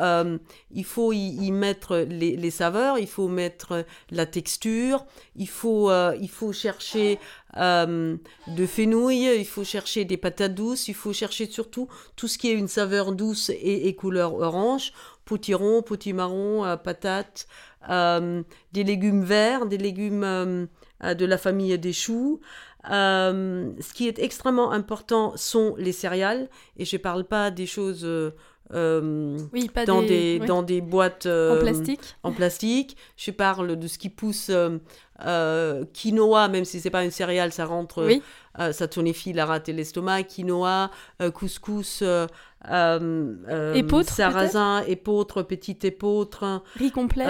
il 0.71 0.83
faut 0.83 1.13
y, 1.13 1.51
mettre 1.51 1.97
les, 1.97 2.35
les, 2.35 2.49
saveurs, 2.49 2.97
il 2.97 3.05
faut 3.05 3.27
mettre 3.27 3.85
la 4.09 4.25
texture, 4.25 5.05
il 5.35 5.47
faut, 5.47 5.91
il 6.19 6.27
faut 6.27 6.51
chercher 6.51 7.19
euh, 7.55 8.17
de 8.47 8.65
fenouil, 8.65 9.37
il 9.37 9.45
faut 9.45 9.63
chercher 9.63 10.05
des 10.05 10.17
patates 10.17 10.53
douces, 10.53 10.87
il 10.87 10.93
faut 10.93 11.13
chercher 11.13 11.45
surtout 11.45 11.87
tout 12.15 12.27
ce 12.27 12.37
qui 12.37 12.49
est 12.49 12.53
une 12.53 12.67
saveur 12.67 13.13
douce 13.13 13.49
et, 13.49 13.93
couleur 13.95 14.35
orange, 14.35 14.91
potiron, 15.25 15.81
potimarron, 15.81 16.65
euh, 16.65 16.75
patates, 16.75 17.47
euh, 17.89 18.43
des 18.73 18.83
légumes 18.83 19.23
verts, 19.23 19.65
des 19.65 19.77
légumes 19.77 20.67
de 21.01 21.25
la 21.25 21.37
famille 21.37 21.77
des 21.79 21.93
choux. 21.93 22.41
ce 22.83 23.93
qui 23.93 24.07
est 24.07 24.19
extrêmement 24.19 24.71
important 24.71 25.35
sont 25.37 25.75
les 25.77 25.93
céréales, 25.93 26.49
et 26.77 26.85
je 26.85 26.95
ne 26.97 27.01
parle 27.01 27.23
pas 27.23 27.49
des 27.49 27.65
choses 27.65 28.05
oui, 28.73 29.69
pas 29.69 29.85
dans, 29.85 30.01
des, 30.01 30.39
dans 30.39 30.63
des 30.63 30.81
boîtes 30.81 31.25
en 31.25 31.59
plastique. 31.59 32.01
En 32.23 32.31
plastique. 32.31 32.97
Je 33.15 33.31
parle 33.31 33.77
de 33.77 33.87
ce 33.87 33.97
qui 33.97 34.09
pousse 34.09 34.51
euh, 35.25 35.85
quinoa, 35.93 36.47
même 36.47 36.65
si 36.65 36.79
c'est 36.79 36.89
pas 36.89 37.03
une 37.03 37.11
céréale, 37.11 37.51
ça 37.51 37.65
rentre, 37.65 38.05
oui. 38.05 38.21
euh, 38.59 38.71
ça 38.71 38.87
tonifie 38.87 39.33
la 39.33 39.45
rate 39.45 39.69
et 39.69 39.73
l'estomac. 39.73 40.23
Quinoa, 40.23 40.91
euh, 41.21 41.31
couscous, 41.31 42.03
euh, 42.03 43.73
épeautre, 43.73 44.11
sarrasin, 44.11 44.83
épeautre, 44.87 45.41
petite 45.41 45.85
épeautre. 45.85 46.61
Riz 46.75 46.91
complet. 46.91 47.25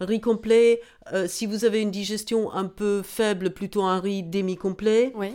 riz 0.00 0.20
complet. 0.20 0.80
si 1.26 1.46
vous 1.46 1.64
avez 1.64 1.80
une 1.80 1.90
digestion 1.90 2.52
un 2.52 2.64
peu 2.64 3.02
faible, 3.02 3.50
plutôt 3.50 3.82
un 3.82 4.00
riz 4.00 4.22
demi-complet. 4.22 5.12
Oui. 5.14 5.34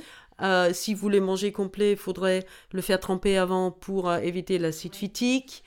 Si 0.73 0.93
vous 0.93 0.99
voulez 0.99 1.19
manger 1.19 1.51
complet, 1.51 1.91
il 1.93 1.97
faudrait 1.97 2.45
le 2.71 2.81
faire 2.81 2.99
tremper 2.99 3.37
avant 3.37 3.71
pour 3.71 4.13
éviter 4.13 4.57
l'acide 4.59 4.95
phytique. 4.95 5.63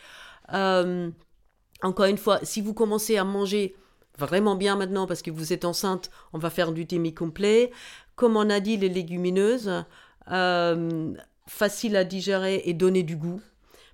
encore 0.49 2.07
une 2.07 2.19
fois, 2.19 2.41
si 2.43 2.61
vous 2.61 2.75
commencez 2.75 3.17
à 3.17 3.25
manger 3.25 3.75
vraiment 4.21 4.55
bien 4.55 4.77
maintenant 4.77 5.07
parce 5.07 5.23
que 5.23 5.31
vous 5.31 5.53
êtes 5.53 5.65
enceinte, 5.65 6.11
on 6.33 6.39
va 6.39 6.51
faire 6.51 6.73
du 6.73 6.85
demi-complet. 6.85 7.73
Comme 8.15 8.37
on 8.37 8.51
a 8.51 8.61
dit, 8.61 8.77
les 8.77 8.91
légumineuses, 8.91 9.85
euh, 10.31 11.13
faciles 11.49 11.97
à 11.97 12.05
digérer 12.05 12.63
et 12.67 12.75
donner 12.75 13.03
du 13.03 13.17
goût. 13.17 13.41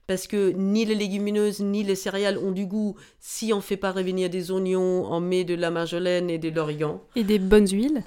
Parce 0.07 0.27
que 0.27 0.53
ni 0.53 0.85
les 0.85 0.95
légumineuses 0.95 1.61
ni 1.61 1.83
les 1.83 1.97
céréales 1.97 2.39
ont 2.39 2.53
du 2.53 2.67
goût 2.67 2.97
si 3.19 3.53
on 3.53 3.57
ne 3.57 3.63
fait 3.63 3.77
pas 3.77 3.91
revenir 3.91 4.31
des 4.31 4.51
oignons, 4.53 5.11
on 5.11 5.21
met 5.21 5.45
de 5.45 5.55
la 5.55 5.71
marjolaine 5.71 6.31
et 6.31 6.39
de 6.39 6.49
l'origan. 6.49 7.03
Et 7.17 7.25
des 7.25 7.39
bonnes 7.39 7.69
huiles 7.69 8.05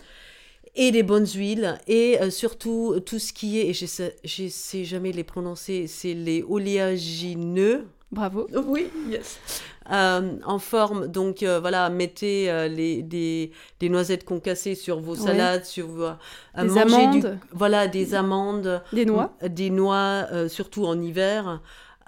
et 0.80 0.92
des 0.92 1.04
bonnes 1.04 1.28
huiles 1.28 1.78
et 1.88 2.20
euh, 2.22 2.30
surtout 2.32 3.00
tout 3.06 3.20
ce 3.20 3.34
qui 3.34 3.60
est 3.60 3.68
et 3.68 3.74
je 3.74 3.86
sais, 3.86 4.16
je 4.24 4.48
sais 4.48 4.86
jamais 4.86 5.12
les 5.12 5.26
prononcer 5.26 5.88
c'est 5.88 6.14
les 6.14 6.44
oléagineux 6.48 7.86
bravo 8.12 8.48
oui 8.66 8.88
yes 9.10 9.40
euh, 9.92 10.38
en 10.46 10.60
forme. 10.60 11.08
Donc 11.08 11.42
euh, 11.42 11.60
voilà, 11.60 11.90
mettez 11.90 12.52
euh, 12.52 12.68
les, 12.68 13.02
des, 13.02 13.52
des, 13.80 13.90
noisettes 13.90 14.24
concassées 14.24 14.76
sur 14.76 15.00
vos 15.00 15.16
salades, 15.16 15.66
sur 15.66 15.88
vos, 15.88 16.10
des 16.62 16.78
amandes. 16.78 17.40
voilà, 17.52 17.88
des 17.88 18.14
amandes, 18.14 18.84
des 18.94 19.06
noix, 19.06 19.34
des 19.42 19.72
noix, 19.72 20.28
surtout 20.48 20.86
en 20.86 21.02
hiver. 21.02 21.62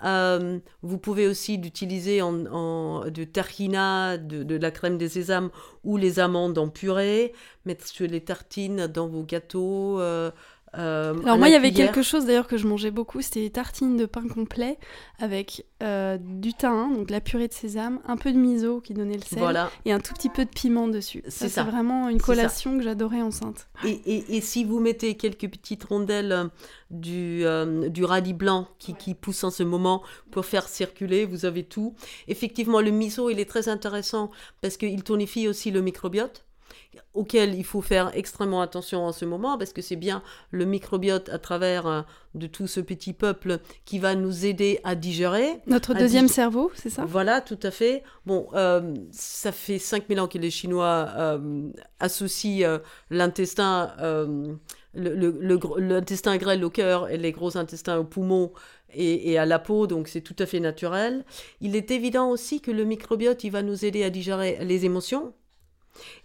Vous 0.03 0.97
pouvez 0.97 1.27
aussi 1.27 1.57
l'utiliser 1.57 2.21
en, 2.21 3.05
de 3.09 3.23
tarkina, 3.23 4.17
de, 4.17 4.43
de, 4.43 4.55
la 4.55 4.71
crème 4.71 4.97
de 4.97 5.07
sésame 5.07 5.49
ou 5.83 5.97
les 5.97 6.19
amandes 6.19 6.57
en 6.57 6.69
purée, 6.69 7.33
mettre 7.65 7.87
sur 7.87 8.07
les 8.07 8.21
tartines 8.21 8.87
dans 8.87 9.07
vos 9.07 9.23
gâteaux, 9.23 9.99
euh, 9.99 10.31
Alors 10.73 11.37
moi, 11.37 11.49
il 11.49 11.51
y 11.51 11.55
avait 11.55 11.71
quelque 11.71 12.01
chose 12.01 12.25
d'ailleurs 12.25 12.47
que 12.47 12.57
je 12.57 12.67
mangeais 12.67 12.91
beaucoup, 12.91 13.21
c'était 13.21 13.41
des 13.41 13.49
tartines 13.49 13.97
de 13.97 14.05
pain 14.05 14.27
complet 14.27 14.77
avec 15.19 15.65
euh, 15.83 16.17
du 16.19 16.53
thym, 16.53 16.95
donc 16.95 17.09
la 17.09 17.21
purée 17.21 17.47
de 17.47 17.53
sésame, 17.53 17.99
un 18.07 18.17
peu 18.17 18.31
de 18.31 18.37
miso 18.37 18.81
qui 18.81 18.93
donnait 18.93 19.17
le 19.17 19.23
sel, 19.23 19.67
et 19.85 19.91
un 19.91 19.99
tout 19.99 20.13
petit 20.13 20.29
peu 20.29 20.45
de 20.45 20.49
piment 20.49 20.87
dessus. 20.87 21.23
C'est 21.27 21.49
ça. 21.49 21.63
C'est 21.63 21.69
vraiment 21.69 22.09
une 22.09 22.21
collation 22.21 22.77
que 22.77 22.83
j'adorais 22.83 23.21
enceinte. 23.21 23.67
Et, 23.85 24.01
et, 24.05 24.37
et, 24.37 24.41
si 24.41 24.63
vous 24.63 24.79
mettez 24.79 25.15
quelques 25.15 25.49
petites 25.49 25.83
rondelles 25.83 26.31
euh, 26.31 26.47
du, 26.89 27.41
euh, 27.45 27.89
du 27.89 28.03
radis 28.03 28.33
blanc 28.33 28.67
qui, 28.79 28.93
qui, 28.93 29.13
pousse 29.13 29.43
en 29.43 29.51
ce 29.51 29.63
moment 29.63 30.03
pour 30.31 30.45
faire 30.45 30.67
circuler, 30.67 31.25
vous 31.25 31.45
avez 31.45 31.63
tout. 31.63 31.95
Effectivement, 32.27 32.81
le 32.81 32.91
miso, 32.91 33.29
il 33.29 33.39
est 33.39 33.49
très 33.49 33.69
intéressant 33.69 34.31
parce 34.61 34.77
qu'il 34.77 35.03
tonifie 35.03 35.47
aussi 35.47 35.71
le 35.71 35.81
microbiote 35.81 36.45
auquel 37.13 37.55
il 37.55 37.65
faut 37.65 37.81
faire 37.81 38.11
extrêmement 38.13 38.61
attention 38.61 39.05
en 39.05 39.11
ce 39.11 39.25
moment, 39.25 39.57
parce 39.57 39.73
que 39.73 39.81
c'est 39.81 39.95
bien 39.95 40.23
le 40.49 40.65
microbiote 40.65 41.29
à 41.29 41.39
travers 41.39 41.87
euh, 41.87 42.01
de 42.35 42.47
tout 42.47 42.67
ce 42.67 42.79
petit 42.79 43.13
peuple 43.13 43.59
qui 43.83 43.99
va 43.99 44.15
nous 44.15 44.45
aider 44.45 44.79
à 44.83 44.95
digérer. 44.95 45.59
Notre 45.67 45.93
deuxième 45.93 46.29
cerveau, 46.29 46.71
c'est 46.75 46.89
ça? 46.89 47.03
Voilà, 47.05 47.41
tout 47.41 47.59
à 47.63 47.71
fait. 47.71 48.03
Bon, 48.25 48.47
euh, 48.53 48.93
ça 49.11 49.51
fait 49.51 49.79
5000 49.79 50.19
ans 50.21 50.27
que 50.27 50.37
les 50.37 50.51
Chinois 50.51 51.09
euh, 51.17 51.69
associent 51.99 52.79
l'intestin, 53.09 53.93
l'intestin 54.93 56.37
grêle 56.37 56.63
au 56.63 56.69
cœur 56.69 57.09
et 57.09 57.17
les 57.17 57.33
gros 57.33 57.57
intestins 57.57 57.97
au 57.97 58.05
poumon 58.05 58.51
et, 58.93 59.31
et, 59.31 59.37
à 59.37 59.45
la 59.45 59.59
peau, 59.59 59.87
donc 59.87 60.07
c'est 60.07 60.21
tout 60.21 60.35
à 60.39 60.45
fait 60.45 60.59
naturel. 60.59 61.25
Il 61.61 61.75
est 61.75 61.91
évident 61.91 62.29
aussi 62.29 62.61
que 62.61 62.71
le 62.71 62.83
microbiote, 62.83 63.43
il 63.43 63.49
va 63.49 63.63
nous 63.63 63.85
aider 63.85 64.03
à 64.03 64.09
digérer 64.09 64.57
les 64.61 64.85
émotions, 64.85 65.33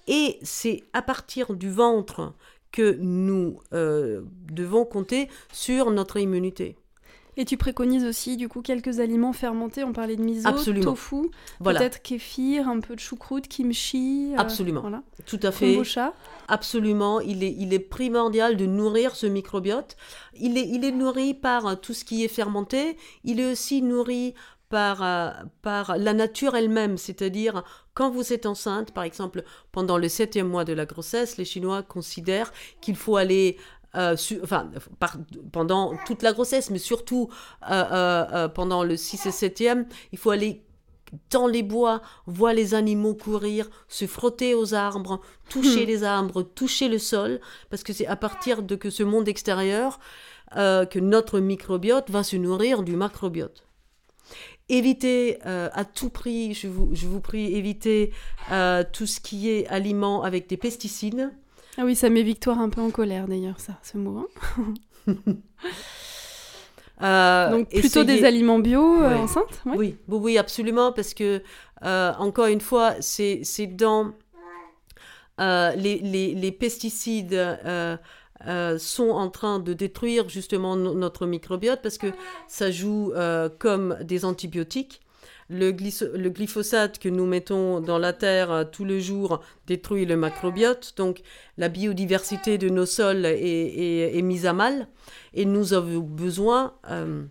et 0.08 0.38
c'est 0.42 0.84
à 0.92 1.02
partir 1.02 1.54
du 1.54 1.70
ventre 1.70 2.32
que 2.72 2.96
nous 3.00 3.58
euh, 3.72 4.22
devons 4.52 4.84
compter 4.84 5.28
sur 5.52 5.90
notre 5.90 6.18
immunité. 6.18 6.76
Et 7.38 7.44
tu 7.44 7.58
préconises 7.58 8.04
aussi 8.04 8.38
du 8.38 8.48
coup 8.48 8.62
quelques 8.62 8.98
aliments 8.98 9.34
fermentés. 9.34 9.84
On 9.84 9.92
parlait 9.92 10.16
de 10.16 10.22
miso, 10.22 10.48
Absolument. 10.48 10.84
tofu, 10.92 11.16
Voilà, 11.60 11.80
peut-être 11.80 12.00
kéfir, 12.00 12.66
un 12.66 12.80
peu 12.80 12.94
de 12.94 13.00
choucroute, 13.00 13.46
kimchi. 13.46 14.32
euh, 14.32 14.38
Absolument. 14.38 14.80
Voilà. 14.80 15.02
tout 15.26 15.38
à 15.42 15.52
fait. 15.52 15.74
Kombucha. 15.74 16.14
Absolument, 16.48 17.20
il 17.20 17.44
est, 17.44 17.54
il 17.58 17.74
est 17.74 17.78
primordial 17.78 18.56
de 18.56 18.64
nourrir 18.64 19.14
ce 19.16 19.26
microbiote. 19.26 19.98
Il 20.40 20.56
est, 20.56 20.66
il 20.66 20.82
est 20.84 20.92
nourri 20.92 21.34
par 21.34 21.66
euh, 21.66 21.74
tout 21.74 21.92
ce 21.92 22.04
qui 22.06 22.24
est 22.24 22.28
fermenté. 22.28 22.96
Il 23.24 23.38
est 23.38 23.52
aussi 23.52 23.82
nourri 23.82 24.32
par, 24.68 25.02
euh, 25.02 25.30
par 25.62 25.96
la 25.96 26.12
nature 26.12 26.56
elle-même, 26.56 26.96
c'est-à-dire 26.98 27.62
quand 27.94 28.10
vous 28.10 28.32
êtes 28.32 28.46
enceinte, 28.46 28.92
par 28.92 29.04
exemple, 29.04 29.44
pendant 29.72 29.96
le 29.98 30.08
septième 30.08 30.48
mois 30.48 30.64
de 30.64 30.72
la 30.72 30.86
grossesse, 30.86 31.36
les 31.36 31.44
Chinois 31.44 31.82
considèrent 31.82 32.52
qu'il 32.80 32.96
faut 32.96 33.16
aller 33.16 33.56
euh, 33.94 34.16
su- 34.16 34.40
enfin, 34.42 34.70
par- 34.98 35.16
pendant 35.52 35.96
toute 36.06 36.22
la 36.22 36.32
grossesse, 36.34 36.68
mais 36.70 36.78
surtout 36.78 37.30
euh, 37.70 38.48
pendant 38.48 38.84
le 38.84 38.96
6 38.96 39.24
et 39.26 39.30
7e, 39.30 39.86
il 40.12 40.18
faut 40.18 40.30
aller 40.30 40.64
dans 41.30 41.46
les 41.46 41.62
bois, 41.62 42.02
voir 42.26 42.52
les 42.52 42.74
animaux 42.74 43.14
courir, 43.14 43.70
se 43.88 44.06
frotter 44.06 44.54
aux 44.54 44.74
arbres, 44.74 45.20
toucher 45.48 45.84
Hmm. 45.84 45.88
les 45.88 46.04
arbres, 46.04 46.42
toucher 46.42 46.88
le 46.88 46.98
sol, 46.98 47.40
parce 47.70 47.84
que 47.84 47.92
c'est 47.92 48.06
à 48.08 48.16
partir 48.16 48.62
de 48.62 48.74
que 48.74 48.90
ce 48.90 49.04
monde 49.04 49.28
extérieur 49.28 49.98
que 50.54 50.98
notre 50.98 51.40
microbiote 51.40 52.10
va 52.10 52.22
se 52.22 52.36
nourrir 52.36 52.82
du 52.82 52.96
macrobiote. 52.96 53.65
Évitez 54.68 55.38
euh, 55.46 55.68
à 55.72 55.84
tout 55.84 56.10
prix, 56.10 56.52
je 56.54 56.66
vous, 56.66 56.90
je 56.92 57.06
vous 57.06 57.20
prie, 57.20 57.54
évitez 57.54 58.12
euh, 58.50 58.82
tout 58.92 59.06
ce 59.06 59.20
qui 59.20 59.48
est 59.48 59.66
aliments 59.68 60.22
avec 60.24 60.48
des 60.48 60.56
pesticides. 60.56 61.30
Ah 61.78 61.82
oui, 61.84 61.94
ça 61.94 62.10
met 62.10 62.22
Victoire 62.22 62.58
un 62.58 62.68
peu 62.68 62.80
en 62.80 62.90
colère 62.90 63.28
d'ailleurs, 63.28 63.60
ça, 63.60 63.78
ce 63.82 63.96
mot. 63.98 64.26
hein. 65.06 65.14
Euh, 67.02 67.50
Donc 67.50 67.68
plutôt 67.68 68.00
essayez- 68.00 68.04
des 68.06 68.24
aliments 68.24 68.58
bio 68.58 69.02
euh, 69.02 69.10
Ouais. 69.10 69.14
enceintes 69.16 69.60
ouais. 69.66 69.76
Oui, 69.76 69.96
oui, 70.08 70.18
oui, 70.22 70.38
absolument, 70.38 70.92
parce 70.92 71.12
que, 71.12 71.42
euh, 71.84 72.12
encore 72.18 72.46
une 72.46 72.62
fois, 72.62 72.94
c'est 73.00 73.42
dans 73.66 74.12
les, 75.38 75.98
les, 76.02 76.34
les 76.34 76.52
pesticides 76.52 77.34
euh, 78.46 78.78
sont 78.78 79.10
en 79.10 79.30
train 79.30 79.58
de 79.60 79.72
détruire 79.72 80.28
justement 80.28 80.76
no- 80.76 80.94
notre 80.94 81.26
microbiote 81.26 81.80
parce 81.82 81.98
que 81.98 82.08
ça 82.48 82.70
joue 82.70 83.12
euh, 83.14 83.48
comme 83.58 83.96
des 84.02 84.24
antibiotiques. 84.24 85.00
Le, 85.48 85.70
le 85.70 86.28
glyphosate 86.28 86.98
que 86.98 87.08
nous 87.08 87.24
mettons 87.24 87.80
dans 87.80 87.98
la 87.98 88.12
terre 88.12 88.50
euh, 88.50 88.64
tous 88.64 88.84
les 88.84 89.00
jours 89.00 89.40
détruit 89.68 90.04
le 90.04 90.16
macrobiote, 90.16 90.94
donc 90.96 91.22
la 91.56 91.68
biodiversité 91.68 92.58
de 92.58 92.68
nos 92.68 92.84
sols 92.84 93.24
est 93.24 94.22
mise 94.22 94.46
à 94.46 94.52
mal 94.52 94.88
et 95.34 95.44
nous 95.44 95.72
avons 95.72 96.00
besoin 96.00 96.74
euh, 96.90 97.24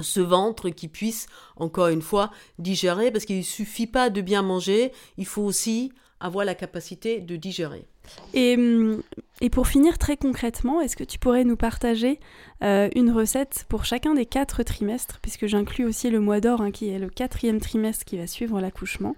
ce 0.00 0.20
ventre 0.20 0.68
qui 0.70 0.88
puisse, 0.88 1.28
encore 1.56 1.88
une 1.88 2.02
fois, 2.02 2.30
digérer, 2.58 3.10
parce 3.10 3.24
qu'il 3.24 3.38
ne 3.38 3.42
suffit 3.42 3.86
pas 3.86 4.10
de 4.10 4.20
bien 4.20 4.42
manger, 4.42 4.92
il 5.16 5.26
faut 5.26 5.42
aussi 5.42 5.92
avoir 6.26 6.44
la 6.44 6.54
capacité 6.54 7.20
de 7.20 7.36
digérer. 7.36 7.86
Et, 8.34 8.54
hum, 8.56 9.02
et 9.40 9.50
pour 9.50 9.66
finir 9.66 9.98
très 9.98 10.16
concrètement, 10.16 10.80
est-ce 10.80 10.96
que 10.96 11.04
tu 11.04 11.18
pourrais 11.18 11.44
nous 11.44 11.56
partager 11.56 12.20
euh, 12.62 12.88
une 12.94 13.10
recette 13.10 13.66
pour 13.68 13.84
chacun 13.84 14.14
des 14.14 14.26
quatre 14.26 14.62
trimestres, 14.62 15.18
puisque 15.20 15.46
j'inclus 15.46 15.84
aussi 15.84 16.10
le 16.10 16.20
mois 16.20 16.40
d'or, 16.40 16.60
hein, 16.60 16.70
qui 16.70 16.88
est 16.88 16.98
le 16.98 17.08
quatrième 17.08 17.60
trimestre 17.60 18.04
qui 18.04 18.16
va 18.16 18.26
suivre 18.26 18.60
l'accouchement. 18.60 19.16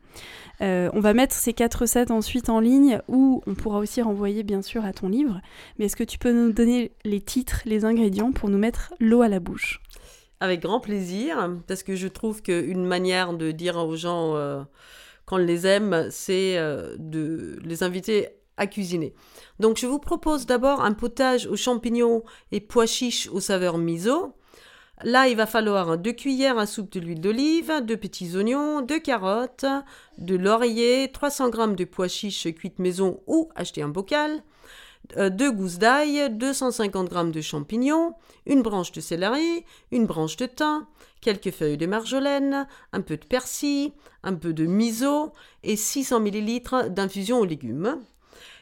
Euh, 0.61 0.90
on 0.92 1.01
va 1.01 1.14
mettre 1.14 1.35
ces 1.35 1.53
quatre 1.53 1.83
recettes 1.83 2.11
ensuite 2.11 2.49
en 2.49 2.61
ligne, 2.61 3.01
ou 3.09 3.42
on 3.47 3.55
pourra 3.55 3.79
aussi 3.79 4.03
renvoyer 4.03 4.42
bien 4.42 4.62
sûr 4.62 4.85
à 4.85 4.92
ton 4.92 5.09
livre. 5.09 5.40
Mais 5.79 5.87
est-ce 5.87 5.97
que 5.97 6.05
tu 6.05 6.18
peux 6.18 6.33
nous 6.33 6.53
donner 6.53 6.92
les 7.05 7.21
titres, 7.21 7.62
les 7.64 7.85
ingrédients 7.85 8.33
pour 8.33 8.49
nous 8.49 8.59
mettre 8.59 8.92
l'eau 9.01 9.23
à 9.23 9.29
la 9.29 9.40
bouche? 9.40 9.81
Avec 10.40 10.61
grand 10.61 10.81
plaisir, 10.81 11.51
parce 11.66 11.83
que 11.83 11.97
je 11.97 12.07
trouve 12.07 12.42
qu'une 12.42 12.85
manière 12.85 13.35
de 13.35 13.51
dire 13.51 13.77
aux 13.77 13.97
gens 13.97 14.37
euh, 14.37 14.62
qu'on 15.29 15.37
les 15.37 15.67
aime, 15.67 16.09
c'est 16.11 16.57
euh, 16.57 16.97
de 16.99 17.59
les 17.62 17.83
inviter 17.83 18.29
à 18.57 18.67
cuisiner. 18.67 19.14
Donc 19.61 19.77
je 19.77 19.87
vous 19.87 19.99
propose 19.99 20.47
d'abord 20.47 20.81
un 20.81 20.95
potage 20.95 21.47
aux 21.47 21.57
champignons 21.57 22.25
et 22.51 22.61
pois 22.61 22.87
chiches 22.87 23.29
aux 23.29 23.41
saveurs 23.41 23.77
miso. 23.77 24.35
Là, 25.05 25.29
il 25.29 25.37
va 25.37 25.47
falloir 25.47 25.99
deux 25.99 26.12
cuillères 26.12 26.59
à 26.59 26.67
soupe 26.67 26.91
de 26.93 26.99
l'huile 26.99 27.21
d'olive, 27.21 27.73
deux 27.83 27.99
petits 27.99 28.37
oignons, 28.37 28.81
deux 28.81 28.99
carottes, 28.99 29.67
de 30.17 30.35
laurier, 30.35 31.11
300 31.12 31.53
g 31.53 31.75
de 31.77 31.85
pois 31.85 32.09
chiches 32.09 32.53
cuites 32.55 32.79
maison 32.81 33.21
ou 33.27 33.51
acheter 33.55 33.83
un 33.83 33.88
bocal, 33.88 34.43
euh, 35.19 35.31
deux 35.31 35.53
gousses 35.53 35.79
d'ail, 35.79 36.31
250 36.31 37.12
g 37.12 37.31
de 37.33 37.41
champignons, 37.43 38.14
une 38.47 38.62
branche 38.62 38.93
de 38.93 39.01
céleri, 39.01 39.64
une 39.93 40.07
branche 40.07 40.37
de 40.37 40.47
thym, 40.47 40.87
quelques 41.20 41.50
feuilles 41.50 41.76
de 41.76 41.87
marjolaine, 41.87 42.66
un 42.92 43.00
peu 43.00 43.16
de 43.16 43.24
persil, 43.24 43.92
un 44.22 44.35
peu 44.35 44.52
de 44.52 44.66
miso 44.66 45.33
et 45.62 45.76
600 45.76 46.20
ml 46.26 46.90
d'infusion 46.90 47.40
aux 47.40 47.44
légumes. 47.44 47.98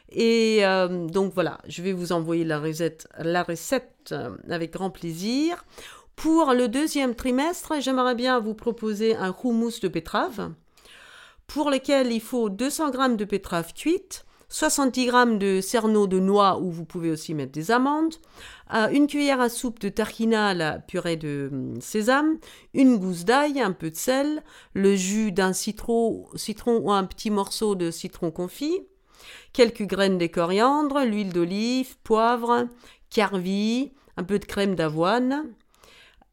Et 0.09 0.65
euh, 0.65 1.07
donc 1.07 1.33
voilà, 1.33 1.59
je 1.67 1.81
vais 1.81 1.91
vous 1.91 2.11
envoyer 2.11 2.45
la 2.45 2.59
recette, 2.59 3.07
euh, 4.11 4.35
avec 4.49 4.71
grand 4.71 4.89
plaisir. 4.89 5.65
Pour 6.15 6.53
le 6.53 6.67
deuxième 6.67 7.13
trimestre, 7.13 7.73
j'aimerais 7.79 8.15
bien 8.15 8.39
vous 8.39 8.53
proposer 8.53 9.15
un 9.15 9.35
houmous 9.43 9.79
de 9.81 9.87
betterave, 9.87 10.51
pour 11.45 11.69
lequel 11.69 12.11
il 12.11 12.21
faut 12.21 12.49
200 12.49 12.91
g 12.91 13.15
de 13.15 13.25
betterave 13.25 13.73
cuite, 13.73 14.25
70 14.49 15.05
g 15.05 15.37
de 15.37 15.61
cerneau 15.61 16.07
de 16.07 16.19
noix 16.19 16.59
où 16.59 16.71
vous 16.71 16.85
pouvez 16.85 17.11
aussi 17.11 17.33
mettre 17.33 17.51
des 17.51 17.71
amandes, 17.71 18.15
euh, 18.73 18.87
une 18.89 19.07
cuillère 19.07 19.41
à 19.41 19.49
soupe 19.49 19.79
de 19.79 19.89
tarkina, 19.89 20.53
la 20.53 20.79
purée 20.79 21.17
de 21.17 21.49
hum, 21.51 21.81
sésame, 21.81 22.37
une 22.73 22.97
gousse 22.97 23.25
d'ail, 23.25 23.59
un 23.59 23.73
peu 23.73 23.89
de 23.89 23.95
sel, 23.95 24.43
le 24.73 24.95
jus 24.95 25.31
d'un 25.31 25.53
citron, 25.53 26.25
citron 26.35 26.77
ou 26.77 26.91
un 26.91 27.03
petit 27.03 27.29
morceau 27.29 27.75
de 27.75 27.91
citron 27.91 28.31
confit, 28.31 28.79
quelques 29.53 29.85
graines 29.85 30.17
de 30.17 30.27
coriandre, 30.27 31.03
l'huile 31.03 31.33
d'olive, 31.33 31.97
poivre, 32.03 32.67
carvi, 33.09 33.91
un 34.15 34.23
peu 34.23 34.39
de 34.39 34.45
crème 34.45 34.75
d'avoine. 34.75 35.45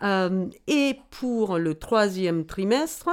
Euh, 0.02 0.46
et 0.66 0.98
pour 1.10 1.58
le 1.58 1.74
troisième 1.74 2.46
trimestre, 2.46 3.10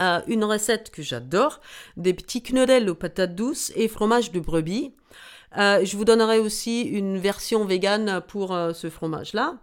euh, 0.00 0.20
une 0.26 0.44
recette 0.44 0.90
que 0.90 1.02
j'adore, 1.02 1.60
des 1.96 2.14
petits 2.14 2.42
knödel 2.42 2.88
aux 2.90 2.94
patates 2.94 3.34
douces 3.34 3.72
et 3.76 3.88
fromage 3.88 4.32
de 4.32 4.40
brebis. 4.40 4.94
Euh, 5.58 5.84
je 5.84 5.96
vous 5.96 6.04
donnerai 6.04 6.38
aussi 6.38 6.82
une 6.82 7.18
version 7.18 7.64
végane 7.64 8.20
pour 8.28 8.54
euh, 8.54 8.72
ce 8.72 8.90
fromage-là. 8.90 9.54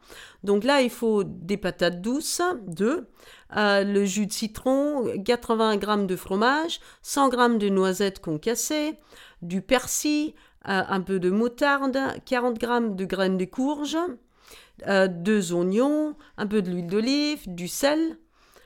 Donc 0.43 0.63
là, 0.63 0.81
il 0.81 0.89
faut 0.89 1.23
des 1.23 1.57
patates 1.57 2.01
douces, 2.01 2.41
deux, 2.65 3.07
euh, 3.55 3.83
le 3.83 4.05
jus 4.05 4.25
de 4.25 4.33
citron, 4.33 5.05
80 5.23 5.79
g 5.79 6.05
de 6.07 6.15
fromage, 6.15 6.79
100 7.03 7.31
g 7.31 7.57
de 7.57 7.69
noisettes 7.69 8.19
concassées, 8.19 8.97
du 9.41 9.61
persil, 9.61 10.33
euh, 10.67 10.81
un 10.87 11.01
peu 11.01 11.19
de 11.19 11.29
moutarde, 11.29 11.97
40 12.25 12.59
g 12.59 12.67
de 12.95 13.05
graines 13.05 13.37
de 13.37 13.45
courge, 13.45 13.97
euh, 14.87 15.07
deux 15.07 15.53
oignons, 15.53 16.15
un 16.37 16.47
peu 16.47 16.61
de 16.61 16.71
l'huile 16.71 16.87
d'olive, 16.87 17.43
du 17.47 17.67
sel, 17.67 18.17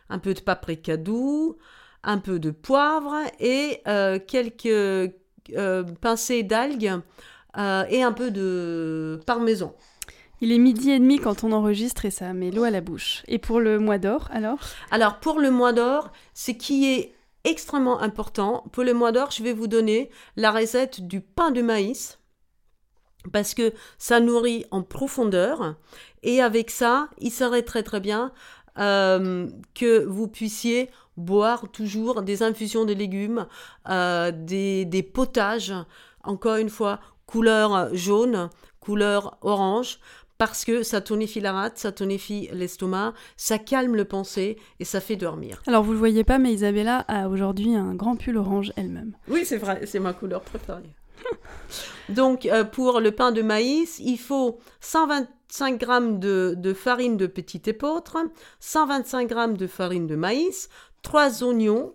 un 0.10 0.20
peu 0.20 0.34
de 0.34 0.40
paprika 0.40 0.98
doux, 0.98 1.58
un 2.04 2.18
peu 2.18 2.40
de 2.40 2.52
poivre 2.52 3.16
et 3.40 3.82
euh, 3.88 4.20
quelques 4.26 4.66
euh, 4.66 5.84
pincées 6.02 6.44
d'algues 6.44 7.00
euh, 7.58 7.84
et 7.90 8.04
un 8.04 8.12
peu 8.12 8.32
de 8.32 9.20
parmesan. 9.26 9.76
Il 10.40 10.52
est 10.52 10.60
midi 10.60 10.92
et 10.92 11.00
demi 11.00 11.20
quand 11.20 11.44
on 11.44 11.52
enregistre 11.52 12.06
et 12.06 12.12
ça 12.12 12.32
met 12.34 12.52
l'eau 12.52 12.64
à 12.64 12.70
la 12.70 12.82
bouche. 12.82 13.24
Et 13.28 13.40
pour 13.40 13.60
le 13.60 13.80
mois 13.80 13.98
d'or, 13.98 14.30
alors? 14.32 14.60
Alors 14.92 15.20
pour 15.20 15.40
le 15.40 15.50
mois 15.50 15.74
d'or, 15.74 16.12
ce 16.36 16.52
qui 16.52 16.86
est 16.94 17.16
extrêmement 17.44 18.00
important, 18.02 18.64
pour 18.72 18.84
le 18.84 18.94
mois 18.94 19.12
d'or, 19.12 19.32
je 19.32 19.42
vais 19.42 19.54
vous 19.54 19.68
donner 19.68 20.12
la 20.36 20.52
recette 20.52 21.08
du 21.08 21.22
pain 21.22 21.52
de 21.52 21.62
maïs 21.62 22.20
parce 23.34 23.54
que 23.54 23.74
ça 23.98 24.20
nourrit 24.20 24.66
en 24.72 24.84
profondeur 24.84 25.76
et 26.24 26.42
avec 26.42 26.70
ça, 26.70 27.10
il 27.20 27.32
serait 27.32 27.64
très 27.64 27.84
très 27.84 28.00
bien 28.00 28.32
euh, 28.80 29.48
que 29.74 30.06
vous 30.06 30.28
puissiez 30.28 30.90
boire 31.16 31.70
toujours 31.72 32.22
des 32.22 32.44
infusions 32.44 32.86
de 32.86 32.94
légumes, 32.94 33.48
euh, 33.90 34.32
des, 34.32 34.86
des 34.86 35.04
potages, 35.04 35.74
encore 36.24 36.58
une 36.58 36.70
fois, 36.70 37.00
couleur 37.26 37.94
jaune, 37.96 38.50
couleur 38.80 39.38
orange, 39.42 40.00
parce 40.38 40.66
que 40.66 40.84
ça 40.84 41.02
tonifie 41.02 41.40
la 41.40 41.52
rate, 41.52 41.78
ça 41.78 41.92
tonifie 41.92 42.50
l'estomac, 42.54 43.14
ça 43.36 43.58
calme 43.58 43.96
le 43.96 44.06
pensée 44.06 44.58
et 44.80 44.86
ça 44.86 45.02
fait 45.02 45.16
dormir. 45.16 45.62
Alors 45.68 45.84
vous 45.84 45.94
le 45.94 45.98
voyez 45.98 46.24
pas, 46.24 46.38
mais 46.38 46.54
Isabella 46.54 47.00
a 47.08 47.28
aujourd'hui 47.28 47.76
un 47.76 47.96
grand 47.96 48.16
pull 48.16 48.38
orange 48.38 48.72
elle-même. 48.76 49.14
Oui, 49.28 49.46
c'est 49.46 49.58
vrai, 49.58 49.82
c'est 49.86 50.00
ma 50.00 50.14
couleur 50.14 50.42
préférée. 50.42 50.96
Donc, 52.10 52.46
euh, 52.46 52.64
pour 52.64 53.00
le 53.00 53.12
pain 53.12 53.32
de 53.32 53.42
maïs, 53.42 54.00
il 54.00 54.18
faut 54.18 54.60
125 55.50 55.80
g 55.80 56.20
de, 56.20 56.56
de 56.58 56.74
farine 56.74 57.18
de 57.18 57.28
petit 57.28 57.62
épeautre, 57.66 58.18
125 58.60 59.30
g 59.30 59.54
de 59.54 59.68
farine 59.68 60.08
de 60.08 60.16
maïs, 60.16 60.70
3 61.04 61.44
oignons 61.44 61.94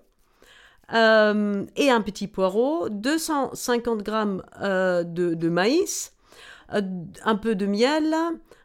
euh, 0.94 1.64
et 1.76 1.90
un 1.90 2.00
petit 2.00 2.28
poireau, 2.28 2.88
250 2.88 4.06
g 4.06 4.12
euh, 4.60 5.04
de, 5.04 5.34
de 5.34 5.48
maïs, 5.48 6.12
euh, 6.74 6.82
un 7.24 7.36
peu 7.36 7.54
de 7.54 7.66
miel, 7.66 8.14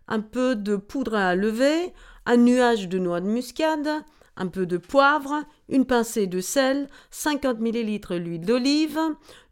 un 0.07 0.19
peu 0.21 0.55
de 0.55 0.75
poudre 0.75 1.15
à 1.15 1.35
lever, 1.35 1.93
un 2.25 2.37
nuage 2.37 2.89
de 2.89 2.99
noix 2.99 3.21
de 3.21 3.27
muscade, 3.27 3.89
un 4.37 4.47
peu 4.47 4.65
de 4.65 4.77
poivre, 4.77 5.43
une 5.69 5.85
pincée 5.85 6.27
de 6.27 6.39
sel, 6.39 6.87
50 7.11 7.59
ml 7.59 8.17
l'huile 8.17 8.45
d'olive, 8.45 8.99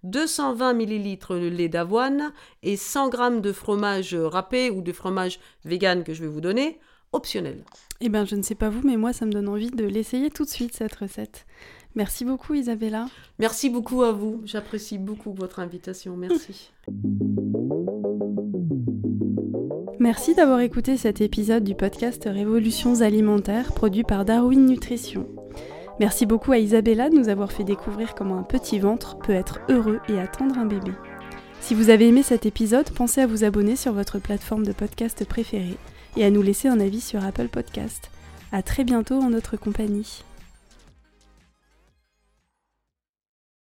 220 0.03 0.73
ml 0.73 1.17
le 1.31 1.49
lait 1.49 1.69
d'avoine 1.69 2.31
et 2.63 2.77
100 2.77 3.11
g 3.11 3.41
de 3.41 3.51
fromage 3.51 4.15
râpé 4.15 4.69
ou 4.69 4.81
de 4.81 4.91
fromage 4.91 5.39
vegan 5.65 6.03
que 6.03 6.13
je 6.13 6.21
vais 6.21 6.29
vous 6.29 6.41
donner, 6.41 6.79
optionnel. 7.11 7.63
Eh 8.01 8.09
bien, 8.09 8.25
je 8.25 8.35
ne 8.35 8.41
sais 8.41 8.55
pas 8.55 8.69
vous, 8.69 8.85
mais 8.85 8.97
moi, 8.97 9.13
ça 9.13 9.25
me 9.25 9.31
donne 9.31 9.49
envie 9.49 9.71
de 9.71 9.85
l'essayer 9.85 10.29
tout 10.29 10.45
de 10.45 10.49
suite, 10.49 10.75
cette 10.75 10.95
recette. 10.95 11.45
Merci 11.95 12.25
beaucoup, 12.25 12.53
Isabella. 12.53 13.07
Merci 13.39 13.69
beaucoup 13.69 14.03
à 14.03 14.11
vous. 14.11 14.41
J'apprécie 14.43 14.97
beaucoup 14.97 15.33
votre 15.33 15.59
invitation. 15.59 16.17
Merci. 16.17 16.71
Merci 20.05 20.35
d'avoir 20.35 20.59
écouté 20.59 20.97
cet 20.97 21.19
épisode 21.19 21.63
du 21.63 21.73
podcast 21.73 22.29
Révolutions 22.31 23.01
alimentaires 23.01 23.73
produit 23.73 24.03
par 24.03 24.23
Darwin 24.23 24.63
Nutrition. 24.63 25.25
Merci 25.99 26.27
beaucoup 26.27 26.51
à 26.51 26.59
Isabella 26.59 27.09
de 27.09 27.15
nous 27.15 27.27
avoir 27.27 27.51
fait 27.51 27.63
découvrir 27.63 28.13
comment 28.13 28.37
un 28.37 28.43
petit 28.43 28.77
ventre 28.77 29.17
peut 29.17 29.33
être 29.33 29.61
heureux 29.67 29.99
et 30.07 30.19
attendre 30.19 30.59
un 30.59 30.67
bébé. 30.67 30.91
Si 31.59 31.73
vous 31.73 31.89
avez 31.89 32.07
aimé 32.07 32.21
cet 32.21 32.45
épisode, 32.45 32.87
pensez 32.91 33.21
à 33.21 33.25
vous 33.25 33.43
abonner 33.43 33.75
sur 33.75 33.93
votre 33.93 34.19
plateforme 34.19 34.63
de 34.63 34.73
podcast 34.73 35.25
préférée 35.25 35.79
et 36.17 36.23
à 36.23 36.29
nous 36.29 36.43
laisser 36.43 36.67
un 36.67 36.79
avis 36.79 37.01
sur 37.01 37.25
Apple 37.25 37.47
Podcast. 37.47 38.11
À 38.51 38.61
très 38.61 38.83
bientôt 38.83 39.15
en 39.15 39.31
notre 39.31 39.57
compagnie. 39.57 40.23